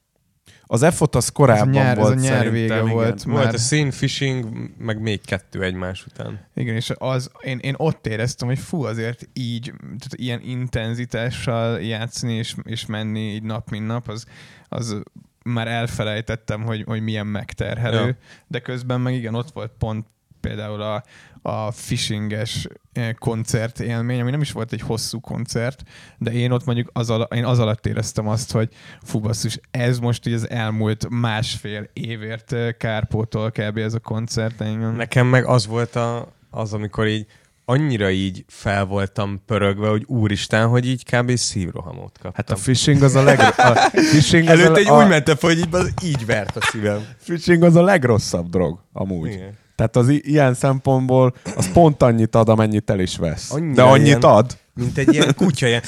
Az 0.71 0.83
EFOT 0.83 1.15
az 1.15 1.23
Ez 1.23 1.29
korábban 1.29 1.69
nyár, 1.69 1.97
volt 1.97 2.13
ez 2.13 2.23
a 2.23 2.27
nyár 2.27 2.51
vége 2.51 2.75
igen. 2.75 2.89
volt. 2.89 3.23
Volt 3.23 3.43
Már, 3.43 3.53
a 3.53 3.57
scene 3.57 3.91
fishing, 3.91 4.71
meg 4.77 5.01
még 5.01 5.21
kettő 5.25 5.63
egymás 5.63 6.05
után. 6.05 6.47
igen, 6.55 6.75
és 6.75 6.91
az, 6.97 7.31
én, 7.41 7.57
én 7.57 7.73
ott 7.77 8.07
éreztem, 8.07 8.47
hogy 8.47 8.59
fú, 8.59 8.83
azért 8.83 9.29
így, 9.33 9.73
tehát 9.79 10.13
ilyen 10.15 10.41
intenzitással 10.43 11.81
játszani 11.81 12.33
és, 12.33 12.55
és 12.63 12.85
menni 12.85 13.19
így 13.19 13.43
nap, 13.43 13.69
mint 13.69 13.85
nap, 13.85 14.07
az, 14.07 14.25
az 14.69 15.01
már 15.43 15.67
elfelejtettem, 15.67 16.61
hogy, 16.63 16.83
hogy 16.83 17.01
milyen 17.01 17.27
megterhelő, 17.27 18.05
ja. 18.05 18.15
de 18.47 18.59
közben 18.59 19.01
meg 19.01 19.13
igen, 19.13 19.35
ott 19.35 19.51
volt 19.51 19.71
pont 19.77 20.07
például 20.41 20.81
a, 20.81 21.03
a 21.41 21.71
fishinges 21.71 22.67
eh, 22.93 23.13
koncert 23.13 23.79
élmény, 23.79 24.21
ami 24.21 24.31
nem 24.31 24.41
is 24.41 24.51
volt 24.51 24.73
egy 24.73 24.81
hosszú 24.81 25.19
koncert, 25.19 25.83
de 26.17 26.31
én 26.31 26.51
ott 26.51 26.65
mondjuk 26.65 26.89
az, 26.93 27.09
ala, 27.09 27.23
én 27.23 27.45
az 27.45 27.59
alatt 27.59 27.85
éreztem 27.85 28.27
azt, 28.27 28.51
hogy 28.51 28.69
fú 29.03 29.19
basszus, 29.19 29.59
ez 29.71 29.99
most 29.99 30.27
így 30.27 30.33
az 30.33 30.49
elmúlt 30.49 31.09
másfél 31.09 31.89
évért 31.93 32.51
eh, 32.53 32.71
kárpótol 32.71 33.51
kb. 33.51 33.77
ez 33.77 33.93
a 33.93 33.99
koncert 33.99 34.61
engem. 34.61 34.95
Nekem 34.95 35.27
meg 35.27 35.45
az 35.45 35.67
volt 35.67 35.95
a, 35.95 36.33
az, 36.49 36.73
amikor 36.73 37.07
így 37.07 37.25
annyira 37.65 38.09
így 38.09 38.45
fel 38.47 38.85
voltam 38.85 39.41
pörögve, 39.45 39.87
hogy 39.87 40.03
úristen, 40.07 40.67
hogy 40.67 40.87
így 40.87 41.03
kb. 41.03 41.35
szívrohamot 41.35 42.17
kaptam. 42.21 42.31
Hát 42.35 42.49
a 42.49 42.55
fishing 42.55 43.01
az 43.01 43.15
a, 43.15 43.23
leg, 43.23 43.39
a, 43.39 43.89
fishing 43.91 44.47
az 44.47 44.59
a, 44.59 44.75
egy 44.75 44.87
a, 44.87 45.03
úgy 45.03 45.07
mentem, 45.07 45.35
hogy 45.39 45.57
így, 45.57 45.67
az 45.71 45.93
így 46.03 46.25
vert 46.25 46.55
a 46.55 46.61
szívem. 46.61 47.05
fishing 47.17 47.63
az 47.63 47.75
a 47.75 47.81
legrosszabb 47.81 48.49
drog, 48.49 48.79
amúgy. 48.93 49.31
Igen. 49.31 49.59
Tehát 49.75 49.95
az 49.95 50.09
ilyen 50.09 50.53
szempontból 50.53 51.33
az 51.55 51.71
pont 51.71 52.03
annyit 52.03 52.35
ad, 52.35 52.49
amennyit 52.49 52.89
el 52.89 52.99
is 52.99 53.17
vesz. 53.17 53.51
Annyira 53.51 53.73
De 53.73 53.81
annyit 53.89 54.05
ilyen- 54.05 54.23
ad. 54.23 54.57
Mint 54.73 54.97
egy 54.97 55.13
ilyen 55.13 55.33
kutya, 55.35 55.67
ilyen... 55.67 55.81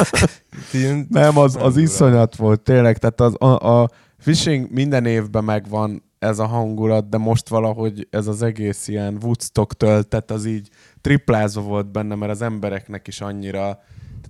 ilyen 0.72 1.06
Nem, 1.10 1.38
az, 1.38 1.56
az 1.60 1.76
iszonyat 1.76 2.36
volt, 2.36 2.60
tényleg. 2.60 2.98
Tehát 2.98 3.20
az, 3.20 3.34
a, 3.38 3.80
a 3.80 3.90
fishing 4.18 4.70
minden 4.70 5.06
évben 5.06 5.44
megvan 5.44 6.02
ez 6.18 6.38
a 6.38 6.46
hangulat, 6.46 7.08
de 7.08 7.16
most 7.18 7.48
valahogy 7.48 8.06
ez 8.10 8.26
az 8.26 8.42
egész 8.42 8.88
ilyen 8.88 9.18
Woodstock 9.22 9.76
töltet, 9.76 10.30
az 10.30 10.44
így 10.46 10.68
triplázva 11.00 11.60
volt 11.60 11.90
benne, 11.92 12.14
mert 12.14 12.32
az 12.32 12.42
embereknek 12.42 13.06
is 13.08 13.20
annyira 13.20 13.78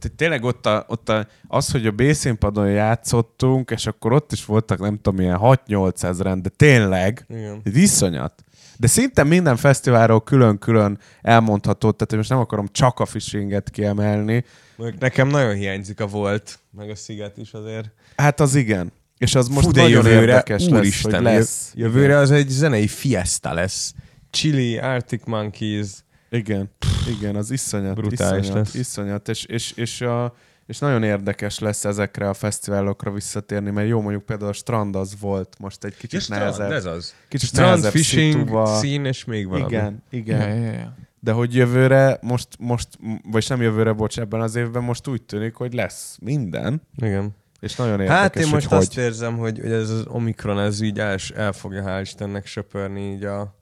tehát 0.05 0.17
tényleg 0.17 0.45
ott, 0.45 0.67
a, 0.67 0.85
ott 0.89 1.09
a, 1.09 1.27
az, 1.49 1.71
hogy 1.71 1.87
a 1.87 1.91
B-színpadon 1.91 2.71
játszottunk, 2.71 3.71
és 3.71 3.87
akkor 3.87 4.13
ott 4.13 4.33
is 4.33 4.45
voltak, 4.45 4.79
nem 4.79 4.99
tudom, 5.01 5.21
ilyen 5.21 5.39
6-8 5.41 6.03
ezeren, 6.03 6.43
de 6.43 6.49
tényleg, 6.49 7.25
Igen. 7.29 7.61
egy 7.65 7.77
iszonyat. 7.77 8.45
De 8.77 8.87
szinte 8.87 9.25
minden 9.25 9.57
fesztiválról 9.57 10.23
külön-külön 10.23 10.99
elmondható, 11.23 11.91
tehát 11.91 12.13
én 12.13 12.19
most 12.19 12.31
nem 12.31 12.39
akarom 12.39 12.67
csak 12.73 13.01
a 13.01 13.07
fishinget 13.07 13.71
kiemelni, 13.71 14.45
Mondjuk 14.77 15.01
Nekem 15.01 15.29
nagyon 15.29 15.55
hiányzik 15.55 16.01
a 16.01 16.07
volt, 16.07 16.59
meg 16.71 16.91
a 16.91 16.95
sziget 16.95 17.37
is 17.37 17.53
azért. 17.53 17.91
Hát 18.17 18.41
az 18.41 18.55
igen. 18.55 18.93
És 19.19 19.35
az 19.35 19.49
most 19.49 19.67
Fú, 19.67 19.71
nagyon 19.71 19.91
jövőre, 19.91 20.21
érdekes 20.21 20.63
lesz, 20.63 20.79
úristen, 20.79 21.13
hogy 21.13 21.23
lesz. 21.23 21.73
Jövőre 21.75 22.17
az 22.17 22.31
egy 22.31 22.49
zenei 22.49 22.87
fiesta 22.87 23.53
lesz. 23.53 23.95
Chili, 24.31 24.79
Arctic 24.79 25.25
Monkeys. 25.25 25.89
Igen, 26.35 26.71
igen, 27.19 27.37
az 27.37 27.51
iszonyat, 27.51 27.95
Brutális 27.95 28.47
iszonyat, 28.47 28.65
lesz. 28.65 28.75
iszonyat, 28.75 29.29
és, 29.29 29.45
és, 29.45 29.73
és, 29.73 30.01
a, 30.01 30.35
és 30.67 30.79
nagyon 30.79 31.03
érdekes 31.03 31.59
lesz 31.59 31.85
ezekre 31.85 32.29
a 32.29 32.35
fesztiválokra 32.35 33.11
visszatérni, 33.11 33.71
mert 33.71 33.89
jó 33.89 34.01
mondjuk 34.01 34.23
például 34.23 34.51
a 34.51 34.53
strand 34.53 34.97
az 34.97 35.21
volt 35.21 35.57
most 35.59 35.85
egy 35.85 35.97
kicsit 35.97 36.29
nehezebb. 36.29 36.71
ez 36.71 36.85
az. 36.85 37.15
Kicsit 37.29 37.49
Strand, 37.49 37.69
nehezebb 37.69 37.93
fishing, 37.93 38.33
szituba. 38.33 38.67
szín 38.67 39.05
és 39.05 39.25
még 39.25 39.49
valami. 39.49 39.67
Igen, 39.73 40.03
igen. 40.11 40.49
Ja, 40.49 40.65
ja, 40.65 40.73
ja. 40.73 40.97
De 41.21 41.33
hogy 41.33 41.55
jövőre, 41.55 42.19
most, 42.23 42.49
most, 42.59 42.89
vagy 43.31 43.47
nem 43.49 43.63
jövőre, 43.63 43.93
bocs, 43.93 44.19
ebben 44.19 44.41
az 44.41 44.55
évben 44.55 44.83
most 44.83 45.09
úgy 45.09 45.23
tűnik, 45.23 45.55
hogy 45.55 45.75
lesz 45.75 46.19
minden, 46.21 46.83
Igen. 46.97 47.31
és 47.61 47.75
nagyon 47.77 48.01
érdekes, 48.01 48.17
Hát 48.21 48.37
én 48.37 48.49
most 48.49 48.67
hogy 48.67 48.79
azt 48.79 48.95
hogy. 48.95 49.03
érzem, 49.03 49.37
hogy, 49.37 49.59
hogy 49.59 49.73
ez 49.73 49.91
az 49.91 50.05
Omikron, 50.07 50.61
ez 50.61 50.81
így 50.81 50.99
el, 50.99 51.17
el 51.35 51.53
fogja 51.53 51.83
hál' 51.87 52.01
Istennek 52.03 52.47
söpörni 52.47 53.13
így 53.13 53.25
a, 53.25 53.57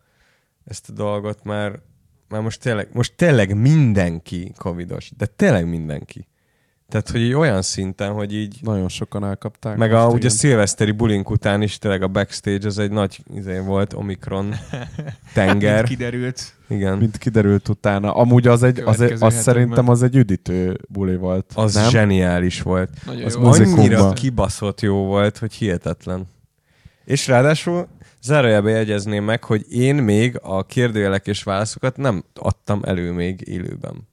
ezt 0.65 0.89
a 0.89 0.93
dolgot, 0.93 1.45
mert, 1.45 1.79
mert 2.33 2.45
most 2.45 2.61
tényleg, 2.61 2.89
most 2.93 3.13
tényleg 3.17 3.57
mindenki 3.57 4.53
covidos, 4.57 5.11
de 5.17 5.27
tényleg 5.27 5.69
mindenki. 5.69 6.27
Tehát, 6.89 7.11
hogy 7.11 7.21
így 7.21 7.33
olyan 7.33 7.63
szinten, 7.63 8.13
hogy 8.13 8.35
így 8.35 8.59
Nagyon 8.61 8.89
sokan 8.89 9.25
elkapták. 9.25 9.77
meg 9.77 9.93
a, 9.93 10.07
ugye 10.07 10.17
igen. 10.17 10.31
szilveszteri 10.31 10.91
bulink 10.91 11.31
után 11.31 11.63
is 11.63 11.79
tényleg 11.79 12.03
a 12.03 12.09
backstage 12.09 12.67
az 12.67 12.79
egy 12.79 12.91
nagy 12.91 13.19
izé 13.35 13.59
volt, 13.59 13.93
Omikron 13.93 14.55
tenger. 15.35 15.75
Mint 15.75 15.89
kiderült. 15.89 16.55
Igen. 16.69 16.99
mint 16.99 17.19
kiderült 17.19 17.69
utána. 17.69 18.15
Amúgy 18.15 18.47
az, 18.47 18.63
egy, 18.63 18.81
az, 18.81 19.01
egy, 19.01 19.17
az 19.21 19.35
szerintem 19.35 19.89
az 19.89 20.03
egy 20.03 20.17
üdítő 20.17 20.81
buli 20.89 21.17
volt. 21.17 21.53
Az 21.55 21.75
nem? 21.75 21.91
zseniális 21.91 22.63
volt. 22.63 22.91
Nagyon 23.07 23.25
Az 23.25 23.35
jó. 23.35 23.43
Annyira 23.43 24.13
kibaszott 24.13 24.81
jó 24.81 25.05
volt, 25.05 25.39
hogy 25.39 25.53
hihetetlen. 25.53 26.27
És 27.05 27.27
ráadásul 27.27 27.89
zárójelbe 28.23 28.71
jegyezném 28.71 29.25
meg, 29.25 29.45
hogy 29.45 29.65
én 29.73 29.95
még 29.95 30.39
a 30.43 30.67
kérdőjelek 30.67 31.27
és 31.27 31.43
válaszokat 31.43 31.97
nem 31.97 32.25
adtam 32.35 32.81
elő 32.85 33.13
még 33.13 33.41
élőben. 33.49 34.11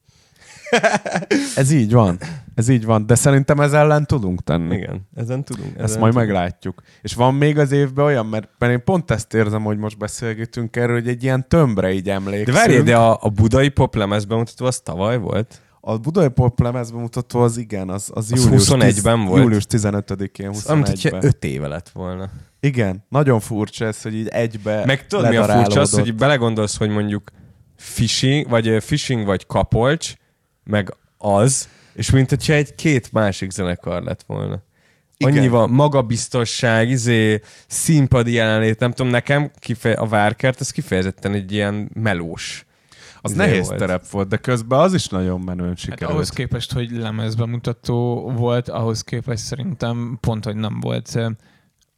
Ez 1.55 1.71
így 1.71 1.91
van. 1.91 2.17
Ez 2.55 2.67
így 2.69 2.85
van. 2.85 3.05
De 3.05 3.15
szerintem 3.15 3.59
ez 3.59 3.73
ellen 3.73 4.05
tudunk 4.05 4.43
tenni. 4.43 4.75
Igen, 4.75 5.07
ezen 5.15 5.43
tudunk. 5.43 5.69
Ezen 5.71 5.83
Ezt 5.83 5.99
majd 5.99 6.13
tudunk. 6.13 6.27
meglátjuk. 6.27 6.81
És 7.01 7.13
van 7.13 7.33
még 7.35 7.57
az 7.57 7.71
évben 7.71 8.05
olyan, 8.05 8.25
mert, 8.25 8.49
mert 8.57 8.71
én 8.71 8.83
pont 8.83 9.11
ezt 9.11 9.33
érzem, 9.33 9.63
hogy 9.63 9.77
most 9.77 9.97
beszélgetünk 9.97 10.75
erről, 10.75 10.95
hogy 10.95 11.07
egy 11.07 11.23
ilyen 11.23 11.47
tömbre 11.47 11.91
így 11.91 12.03
De 12.03 12.13
emlékszünk. 12.13 12.57
várj, 12.57 12.77
de 12.81 12.95
a, 12.97 13.17
a 13.21 13.29
budai 13.29 13.69
pop 13.69 13.95
lemez 13.95 14.25
bemutató 14.25 14.65
az 14.65 14.79
tavaly 14.79 15.17
volt? 15.17 15.61
A 15.81 15.97
Budai 15.97 16.29
Pop 16.29 16.59
lemezbemutató 16.59 17.39
az 17.39 17.57
igen, 17.57 17.89
az, 17.89 18.11
az, 18.13 18.31
Az 18.31 18.43
július 18.43 18.67
21-ben 18.69 19.25
volt? 19.25 19.41
Július 19.43 19.65
15-én, 19.69 20.47
Az, 20.47 20.65
amit 20.65 20.87
hogyha 20.87 21.09
21-ben. 21.09 21.25
öt 21.25 21.43
éve 21.45 21.67
lett 21.67 21.89
volna. 21.89 22.29
Igen, 22.59 23.05
nagyon 23.09 23.39
furcsa 23.39 23.85
ez, 23.85 24.01
hogy 24.01 24.13
így 24.15 24.27
egybe 24.27 24.85
Meg 24.85 25.07
tudod, 25.07 25.29
mi 25.29 25.35
a 25.35 25.43
furcsa 25.43 25.79
az, 25.79 25.91
hogy 25.91 26.15
belegondolsz, 26.15 26.77
hogy 26.77 26.89
mondjuk 26.89 27.31
fishing, 27.75 28.49
vagy 28.49 28.83
fishing, 28.83 29.25
vagy 29.25 29.45
kapolcs, 29.45 30.13
meg 30.63 30.93
az, 31.17 31.69
és 31.93 32.09
mint 32.09 32.29
hogyha 32.29 32.53
egy 32.53 32.75
két 32.75 33.11
másik 33.11 33.51
zenekar 33.51 34.03
lett 34.03 34.23
volna. 34.27 34.63
Igen. 35.17 35.37
Annyi 35.37 35.47
van, 35.47 35.69
magabiztosság, 35.69 36.89
izé, 36.89 37.41
színpadi 37.67 38.31
jelenlét, 38.31 38.79
nem 38.79 38.91
tudom, 38.91 39.11
nekem 39.11 39.51
kifeje, 39.59 39.95
a 39.95 40.05
Várkert, 40.05 40.61
ez 40.61 40.71
kifejezetten 40.71 41.33
egy 41.33 41.51
ilyen 41.51 41.89
melós. 41.93 42.65
Az 43.21 43.31
izé 43.31 43.39
nehéz 43.39 43.67
volt. 43.67 43.79
terep 43.79 44.09
volt, 44.09 44.27
de 44.27 44.37
közben 44.37 44.79
az 44.79 44.93
is 44.93 45.07
nagyon 45.07 45.41
menően 45.41 45.69
Hát 45.69 45.77
sikerült. 45.77 46.11
ahhoz 46.11 46.29
képest, 46.29 46.73
hogy 46.73 46.91
lemezbemutató 46.91 48.29
volt, 48.35 48.69
ahhoz 48.69 49.01
képest 49.01 49.43
szerintem 49.43 50.17
pont, 50.21 50.45
hogy 50.45 50.55
nem 50.55 50.79
volt 50.79 51.07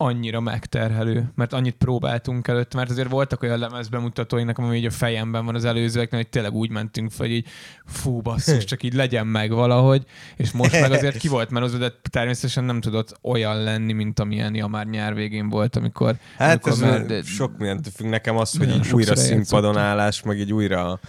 annyira 0.01 0.39
megterhelő, 0.39 1.31
mert 1.35 1.53
annyit 1.53 1.75
próbáltunk 1.75 2.47
előtt, 2.47 2.73
mert 2.73 2.89
azért 2.89 3.09
voltak 3.09 3.41
olyan 3.41 3.59
lemezbemutatóinak, 3.59 4.57
ami 4.57 4.77
így 4.77 4.85
a 4.85 4.91
fejemben 4.91 5.45
van 5.45 5.55
az 5.55 5.65
előzőeknél, 5.65 6.19
hogy 6.19 6.29
tényleg 6.29 6.53
úgy 6.53 6.69
mentünk 6.69 7.11
fel, 7.11 7.25
hogy 7.25 7.35
így 7.35 7.47
fú, 7.85 8.21
basszus, 8.21 8.63
csak 8.63 8.83
így 8.83 8.93
legyen 8.93 9.27
meg 9.27 9.51
valahogy, 9.51 10.03
és 10.35 10.51
most 10.51 10.81
meg 10.81 10.91
azért 10.91 11.17
ki 11.17 11.27
volt 11.27 11.49
menozva, 11.49 11.77
de 11.77 11.93
természetesen 12.09 12.63
nem 12.63 12.81
tudott 12.81 13.19
olyan 13.21 13.63
lenni, 13.63 13.93
mint 13.93 14.19
amilyen 14.19 14.55
ja, 14.55 14.67
már 14.67 14.85
nyár 14.85 15.13
végén 15.13 15.49
volt, 15.49 15.75
amikor 15.75 16.15
Hát 16.37 16.49
amikor 16.49 16.71
ez 16.71 16.79
már- 16.79 17.07
már, 17.07 17.23
sok 17.23 17.57
mindentől 17.57 17.91
függ. 17.95 18.07
Nekem 18.07 18.37
az, 18.37 18.57
hogy 18.57 18.69
így 18.69 18.91
újra 18.93 19.15
színpadon 19.15 19.77
állás, 19.77 20.21
meg 20.21 20.39
egy 20.39 20.53
újra 20.53 20.99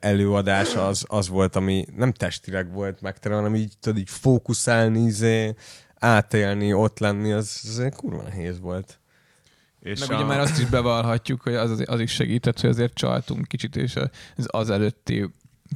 előadás 0.00 0.74
az, 0.74 1.04
az 1.06 1.28
volt, 1.28 1.56
ami 1.56 1.84
nem 1.96 2.12
testileg 2.12 2.72
volt 2.72 3.00
megterelve, 3.00 3.42
hanem 3.44 3.60
így 3.60 3.72
tudod 3.80 3.98
így 3.98 4.10
fókuszálni, 4.10 5.00
izé, 5.00 5.54
átélni, 5.98 6.72
ott 6.72 6.98
lenni, 6.98 7.32
az, 7.32 7.60
az 7.62 7.78
egy 7.78 7.94
kurva 7.94 8.22
nehéz 8.22 8.60
volt. 8.60 8.98
És 9.80 10.00
Meg 10.06 10.18
ugye 10.18 10.26
már 10.26 10.40
azt 10.40 10.58
is 10.58 10.64
bevallhatjuk, 10.66 11.40
hogy 11.40 11.54
az, 11.54 11.82
az 11.86 12.00
is 12.00 12.12
segített, 12.12 12.60
hogy 12.60 12.70
azért 12.70 12.94
csaltunk 12.94 13.46
kicsit, 13.46 13.76
és 13.76 13.96
az, 13.96 14.46
az 14.46 14.70
előtti 14.70 15.30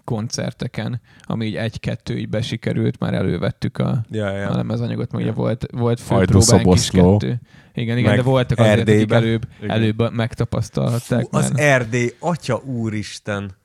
koncerteken, 0.04 1.00
ami 1.22 1.46
így 1.46 1.56
egy-kettő 1.56 2.18
így 2.18 2.28
besikerült, 2.28 2.98
már 2.98 3.14
elővettük 3.14 3.78
a, 3.78 4.04
Ja, 4.11 4.26
a 4.26 4.37
ja. 4.37 4.56
lemezanyagot, 4.56 5.12
meg 5.12 5.22
ugye 5.22 5.32
volt, 5.32 5.66
volt 5.72 6.00
főpróbánk 6.00 6.74
is 6.74 6.90
kettő. 6.90 7.40
Igen, 7.74 7.98
igen, 7.98 8.11
Meg 8.11 8.18
de 8.18 8.22
voltak 8.22 8.58
azért, 8.58 8.72
akik 8.72 8.88
Erdélybe. 8.88 9.16
előbb, 9.16 9.46
Igen. 9.58 9.70
előbb 9.70 10.12
megtapasztalták 10.12 11.20
Fú, 11.20 11.37
az. 11.37 11.52
Erdély, 11.56 12.14
atya 12.18 12.56
úristen. 12.64 13.56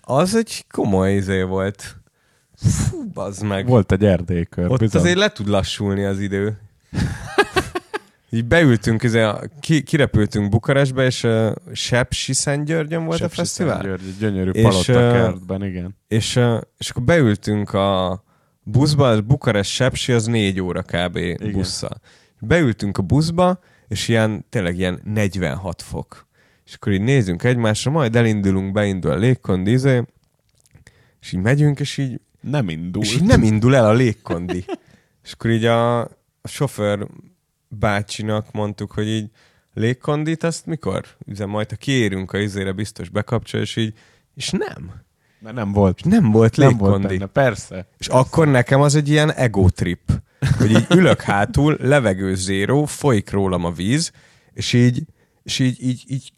Az 0.00 0.34
egy 0.34 0.64
komoly 0.70 1.14
izé 1.14 1.42
volt. 1.42 1.96
Fú, 2.62 3.04
bazd 3.14 3.42
meg. 3.42 3.66
Volt 3.66 3.92
egy 3.92 4.04
erdélykör. 4.04 4.70
Ott 4.70 4.78
bizony. 4.78 5.00
azért 5.00 5.18
le 5.18 5.28
tud 5.28 5.48
lassulni 5.48 6.04
az 6.04 6.20
idő. 6.20 6.58
Így 8.30 8.44
beültünk, 8.44 9.02
izé, 9.02 9.30
ki, 9.60 9.82
kirepültünk 9.82 10.48
Bukarestbe, 10.48 11.04
és 11.04 11.22
uh, 11.22 11.52
Sepsiszentgyörgyön 11.72 13.04
volt 13.04 13.14
a 13.14 13.22
Sepsi 13.22 13.36
fesztivál. 13.36 13.74
Szentgyörgy, 13.74 14.06
egy 14.06 14.16
gyönyörű 14.18 14.50
És, 14.50 14.84
kertben, 14.84 15.64
igen. 15.64 15.96
És, 16.08 16.36
uh, 16.36 16.60
és 16.78 16.90
akkor 16.90 17.02
beültünk 17.02 17.72
a 17.72 18.22
buszba, 18.62 19.20
Bukarest 19.20 19.70
Sepsi 19.70 20.12
az 20.12 20.26
négy 20.26 20.60
óra 20.60 20.82
kb. 20.82 21.16
Igen. 21.16 21.52
busszal. 21.52 22.00
Beültünk 22.40 22.98
a 22.98 23.02
buszba, 23.02 23.58
és 23.88 24.08
ilyen, 24.08 24.44
tényleg 24.48 24.78
ilyen 24.78 25.00
46 25.04 25.82
fok. 25.82 26.26
És 26.66 26.74
akkor 26.74 26.92
így 26.92 27.00
nézünk 27.00 27.44
egymásra, 27.44 27.90
majd 27.90 28.16
elindulunk, 28.16 28.72
beindul 28.72 29.10
a 29.10 29.16
légkondi, 29.16 29.70
izé, 29.70 30.02
és 31.20 31.32
így 31.32 31.40
megyünk, 31.40 31.80
és 31.80 31.98
így 31.98 32.20
Nem 32.42 32.68
indult. 32.68 33.04
és 33.04 33.14
így 33.14 33.22
nem 33.22 33.42
indul 33.42 33.76
el 33.76 33.84
a 33.84 33.92
légkondi. 33.92 34.64
és 35.24 35.32
akkor 35.32 35.50
így 35.50 35.64
a, 35.64 36.00
a 36.00 36.48
sofőr 36.48 37.06
bácsinak 37.68 38.52
mondtuk, 38.52 38.92
hogy 38.92 39.08
így 39.08 39.30
légkondit, 39.74 40.42
azt 40.42 40.66
mikor 40.66 41.04
üzem, 41.26 41.48
majd 41.48 41.70
ha 41.70 41.76
kiérünk 41.76 42.32
a 42.32 42.38
izére, 42.38 42.72
biztos 42.72 43.08
bekapcsol, 43.08 43.60
és 43.60 43.76
így, 43.76 43.94
és 44.34 44.50
nem. 44.50 44.92
Mert 45.38 45.54
nem 45.54 45.72
volt. 45.72 45.98
És 45.98 46.04
nem 46.04 46.30
volt 46.30 46.56
Nem 46.56 46.76
volt 46.76 47.06
benne, 47.06 47.26
persze. 47.26 47.86
És 47.98 48.06
akkor 48.08 48.48
nekem 48.48 48.80
az 48.80 48.94
egy 48.94 49.08
ilyen 49.08 49.32
ego 49.32 49.68
trip, 49.68 50.22
hogy 50.58 50.70
így 50.70 50.86
ülök 50.90 51.20
hátul, 51.20 51.76
levegő 51.80 52.34
zéró, 52.34 52.84
folyik 52.84 53.30
rólam 53.30 53.64
a 53.64 53.70
víz, 53.70 54.12
és 54.52 54.72
így, 54.72 55.02
és 55.42 55.58
így, 55.58 55.82
így, 55.82 56.04
így 56.06 56.32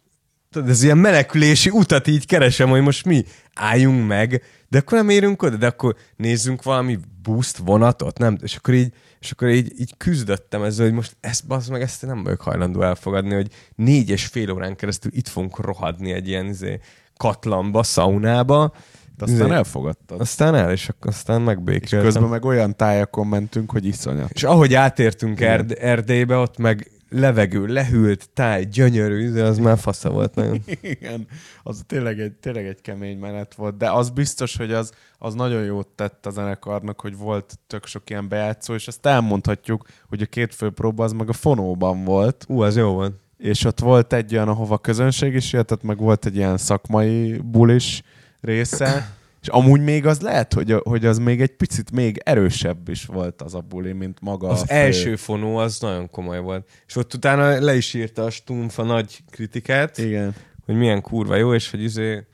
tudod, 0.55 0.69
ez 0.69 0.83
ilyen 0.83 0.99
menekülési 0.99 1.71
utat 1.71 2.07
így 2.07 2.27
keresem, 2.27 2.69
hogy 2.69 2.81
most 2.83 3.05
mi 3.05 3.25
álljunk 3.55 4.07
meg, 4.07 4.43
de 4.69 4.79
akkor 4.79 4.99
nem 4.99 5.09
érünk 5.09 5.43
oda, 5.43 5.57
de 5.57 5.67
akkor 5.67 5.97
nézzünk 6.17 6.63
valami 6.63 6.99
buszt, 7.23 7.57
vonatot, 7.57 8.19
nem? 8.19 8.37
És 8.43 8.57
akkor 8.57 8.75
így, 8.75 8.93
és 9.21 9.31
akkor 9.31 9.49
így, 9.49 9.73
így 9.81 9.95
küzdöttem 9.97 10.63
ezzel, 10.63 10.85
hogy 10.85 10.95
most 10.95 11.17
ezt 11.21 11.47
bazd 11.47 11.71
meg, 11.71 11.81
ezt 11.83 12.07
nem 12.07 12.23
vagyok 12.23 12.41
hajlandó 12.41 12.83
elfogadni, 12.83 13.35
hogy 13.35 13.49
négy 13.75 14.11
és 14.11 14.27
fél 14.27 14.51
órán 14.51 14.77
keresztül 14.77 15.11
itt 15.15 15.29
fogunk 15.29 15.61
rohadni 15.61 16.13
egy 16.13 16.29
ilyen 16.29 16.47
izé, 16.47 16.81
katlanba, 17.17 17.83
szaunába, 17.83 18.73
De 19.17 19.25
aztán 19.25 19.47
Izé, 19.47 19.55
elfogadtad. 19.55 20.21
aztán 20.21 20.55
el, 20.55 20.73
és 20.73 20.89
akkor 20.89 21.11
aztán 21.11 21.41
És 21.41 21.47
megbékéltem. 21.47 22.03
közben 22.03 22.29
meg 22.29 22.45
olyan 22.45 22.77
tájakon 22.77 23.27
mentünk, 23.27 23.71
hogy 23.71 23.87
iszonyat. 23.87 24.31
És 24.31 24.43
ahogy 24.45 24.75
átértünk 24.75 25.41
Erd- 25.41 25.79
Erdélybe, 25.79 26.37
ott 26.37 26.57
meg 26.59 26.91
levegő, 27.15 27.67
lehűlt, 27.67 28.29
táj, 28.35 28.65
gyönyörű, 28.65 29.31
de 29.31 29.45
az 29.45 29.59
már 29.59 29.79
fasza 29.79 30.11
volt 30.11 30.35
nagyon. 30.35 30.61
Igen, 30.81 31.27
az 31.63 31.83
tényleg 31.87 32.21
egy, 32.21 32.33
tényleg 32.33 32.67
egy 32.67 32.81
kemény 32.81 33.19
menet 33.19 33.55
volt, 33.55 33.77
de 33.77 33.91
az 33.91 34.11
biztos, 34.11 34.57
hogy 34.57 34.73
az, 34.73 34.93
az 35.19 35.35
nagyon 35.35 35.65
jót 35.65 35.89
tett 35.89 36.27
a 36.27 36.31
zenekarnak, 36.31 37.01
hogy 37.01 37.17
volt 37.17 37.59
tök 37.67 37.87
sok 37.87 38.11
ilyen 38.11 38.29
bejátszó, 38.29 38.75
és 38.75 38.87
azt 38.87 39.07
elmondhatjuk, 39.07 39.87
hogy 40.09 40.23
a 40.23 40.27
két 40.27 40.55
fő 40.55 40.71
próba 40.71 41.05
az 41.05 41.13
meg 41.13 41.29
a 41.29 41.33
fonóban 41.33 42.05
volt, 42.05 42.45
Ú, 42.49 42.61
az 42.61 42.77
jó 42.77 42.93
volt. 42.93 43.15
és 43.39 43.65
ott 43.65 43.81
volt 43.81 44.13
egy 44.13 44.35
olyan, 44.35 44.49
ahova 44.49 44.79
közönség 44.79 45.35
is 45.35 45.53
jöhetett, 45.53 45.83
meg 45.83 45.99
volt 45.99 46.27
egy 46.27 46.37
ilyen 46.37 46.57
szakmai 46.57 47.41
bulis 47.45 48.03
része, 48.41 49.15
és 49.45 49.51
amúgy 49.51 49.81
még 49.81 50.07
az 50.07 50.21
lehet, 50.21 50.53
hogy, 50.55 50.75
hogy 50.85 51.07
az 51.07 51.19
még 51.19 51.41
egy 51.41 51.57
picit 51.57 51.91
még 51.91 52.21
erősebb 52.25 52.89
is 52.89 53.05
volt 53.05 53.43
az 53.43 53.55
a 53.55 53.61
buli, 53.61 53.93
mint 53.93 54.19
maga 54.21 54.49
Az 54.49 54.63
a 54.63 54.67
fő. 54.67 54.75
első 54.75 55.17
fonó 55.17 55.57
az 55.57 55.79
nagyon 55.81 56.11
komoly 56.11 56.41
volt. 56.41 56.69
És 56.87 56.97
ott 56.97 57.15
utána 57.15 57.61
le 57.61 57.77
is 57.77 57.95
írta 57.95 58.25
a 58.25 58.31
Stumpf 58.31 58.79
a 58.79 58.83
nagy 58.83 59.19
kritikát, 59.31 59.99
Igen. 59.99 60.35
hogy 60.65 60.75
milyen 60.75 61.01
kurva 61.01 61.37
jó, 61.37 61.55
és 61.55 61.71
hogy 61.71 61.83
izé 61.83 62.27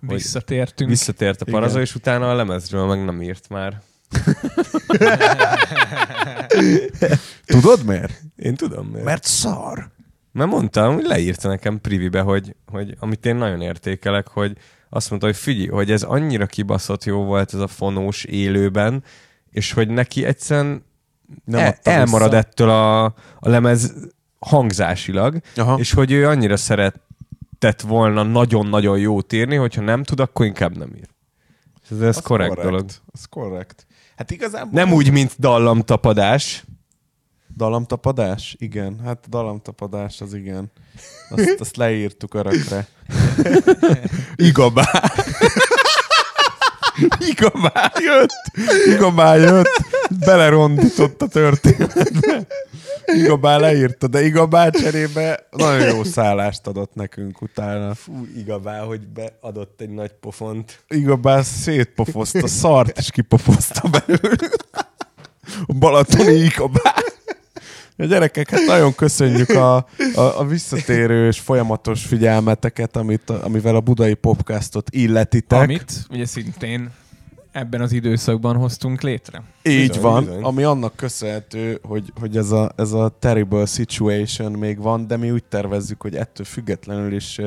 Visszatértünk. 0.00 0.90
visszatért 0.90 1.40
a 1.40 1.44
Igen. 1.48 1.60
paraza, 1.60 1.80
és 1.80 1.94
utána 1.94 2.30
a 2.30 2.34
lemezről 2.34 2.86
meg 2.86 3.04
nem 3.04 3.22
írt 3.22 3.48
már. 3.48 3.80
Tudod 7.46 7.84
miért? 7.84 8.22
Én 8.36 8.54
tudom 8.54 8.86
miért. 8.86 9.04
Mert 9.04 9.24
szar. 9.24 9.90
Mert 10.32 10.50
mondtam, 10.50 10.94
hogy 10.94 11.04
leírta 11.04 11.48
nekem 11.48 11.80
privibe, 11.80 12.20
hogy, 12.20 12.54
hogy 12.66 12.96
amit 12.98 13.26
én 13.26 13.36
nagyon 13.36 13.60
értékelek, 13.60 14.28
hogy 14.28 14.56
azt 14.88 15.10
mondta, 15.10 15.26
hogy 15.26 15.36
figyelj, 15.36 15.68
hogy 15.68 15.90
ez 15.90 16.02
annyira 16.02 16.46
kibaszott 16.46 17.04
jó 17.04 17.24
volt 17.24 17.54
ez 17.54 17.60
a 17.60 17.66
fonós 17.66 18.24
élőben, 18.24 19.04
és 19.50 19.72
hogy 19.72 19.88
neki 19.88 20.24
egyszerűen 20.24 20.84
Nem 21.44 21.60
el, 21.60 21.78
elmarad 21.82 22.30
vissza. 22.30 22.42
ettől 22.42 22.70
a, 22.70 23.04
a 23.04 23.14
lemez 23.48 23.94
hangzásilag, 24.38 25.40
Aha. 25.56 25.78
és 25.78 25.92
hogy 25.92 26.12
ő 26.12 26.26
annyira 26.28 26.56
szeretett 26.56 27.80
volna 27.80 28.22
nagyon-nagyon 28.22 28.98
jót 28.98 29.32
írni, 29.32 29.56
hogyha 29.56 29.82
nem 29.82 30.02
tud, 30.02 30.20
akkor 30.20 30.46
inkább 30.46 30.76
nem 30.76 30.90
ír. 30.96 31.08
Ez, 31.90 32.00
ez 32.00 32.20
korrekt 32.20 32.60
dolog. 32.60 32.84
Az 33.12 33.24
korrekt. 33.30 33.86
Hát 34.16 34.30
igazából... 34.30 34.70
Nem 34.72 34.92
úgy, 34.92 35.10
mint 35.10 35.34
dallamtapadás. 35.38 36.64
Dalamtapadás? 37.58 38.56
Igen. 38.58 39.00
Hát 39.04 39.28
dalamtapadás 39.28 40.20
az 40.20 40.34
igen. 40.34 40.70
Azt, 41.30 41.56
azt 41.60 41.76
leírtuk 41.76 42.34
örökre. 42.34 42.86
Igabá. 44.48 45.02
Igabá 47.18 47.92
jött. 48.00 48.30
Igabá 48.86 49.36
jött. 49.36 49.80
Belerondított 50.24 51.22
a 51.22 51.26
történetbe. 51.26 52.46
Igabá 53.06 53.56
leírta, 53.56 54.06
de 54.06 54.24
Igabá 54.24 54.70
cserébe 54.70 55.46
nagyon 55.50 55.94
jó 55.94 56.04
szállást 56.04 56.66
adott 56.66 56.94
nekünk 56.94 57.42
utána. 57.42 57.94
Fú, 57.94 58.26
igabá, 58.36 58.80
hogy 58.80 59.06
beadott 59.08 59.80
egy 59.80 59.90
nagy 59.90 60.12
pofont. 60.12 60.84
Igabá 60.88 61.42
szétpofozta, 61.42 62.46
szart 62.46 62.98
is 62.98 63.10
kipofozta 63.10 63.88
belőle. 63.88 64.48
A 65.66 65.72
balatoni 65.72 66.32
Igabá. 66.32 66.94
A 68.00 68.04
gyerekek, 68.04 68.50
hát 68.50 68.66
nagyon 68.66 68.94
köszönjük 68.94 69.48
a, 69.48 69.76
a, 70.14 70.20
a 70.20 70.44
visszatérő 70.46 71.26
és 71.26 71.38
folyamatos 71.38 72.04
figyelmeteket, 72.04 72.96
amit, 72.96 73.30
amivel 73.30 73.74
a 73.74 73.80
budai 73.80 74.14
popcastot 74.14 74.90
illetitek. 74.90 75.60
Amit 75.60 75.92
ugye 76.10 76.26
szintén 76.26 76.90
ebben 77.52 77.80
az 77.80 77.92
időszakban 77.92 78.56
hoztunk 78.56 79.02
létre. 79.02 79.42
Így 79.62 79.86
Bizony, 79.86 80.02
van, 80.02 80.24
bizony. 80.24 80.42
ami 80.42 80.62
annak 80.62 80.96
köszönhető, 80.96 81.78
hogy, 81.82 82.12
hogy 82.20 82.36
ez, 82.36 82.50
a, 82.50 82.72
ez 82.76 82.92
a 82.92 83.16
terrible 83.18 83.66
situation 83.66 84.52
még 84.52 84.78
van, 84.78 85.06
de 85.06 85.16
mi 85.16 85.30
úgy 85.30 85.44
tervezzük, 85.44 86.00
hogy 86.00 86.16
ettől 86.16 86.46
függetlenül 86.46 87.12
is 87.14 87.40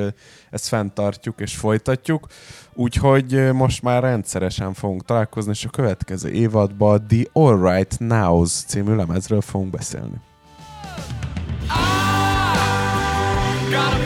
ezt 0.50 0.68
fenntartjuk 0.68 1.40
és 1.40 1.56
folytatjuk. 1.56 2.28
Úgyhogy 2.74 3.52
most 3.54 3.82
már 3.82 4.02
rendszeresen 4.02 4.74
fogunk 4.74 5.06
találkozni, 5.06 5.52
és 5.52 5.66
a 5.66 5.70
következő 5.70 6.30
évadban 6.30 7.08
The 7.08 7.24
All 7.34 7.72
Right 7.72 8.00
Nows 8.00 8.52
című 8.52 8.96
lemezről 8.96 9.42
fogunk 9.42 9.72
beszélni. 9.72 10.16
Got 13.72 13.94
a 13.94 14.01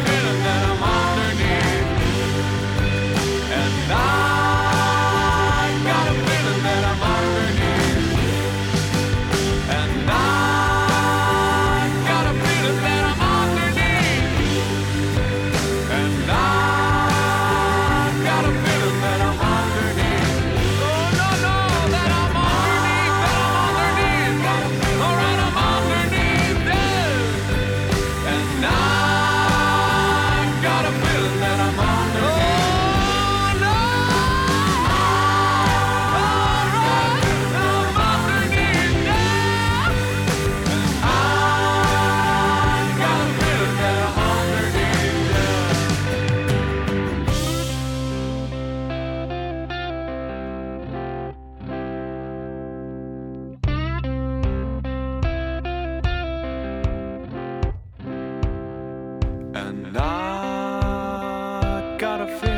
I 62.15 62.25
got 62.25 62.54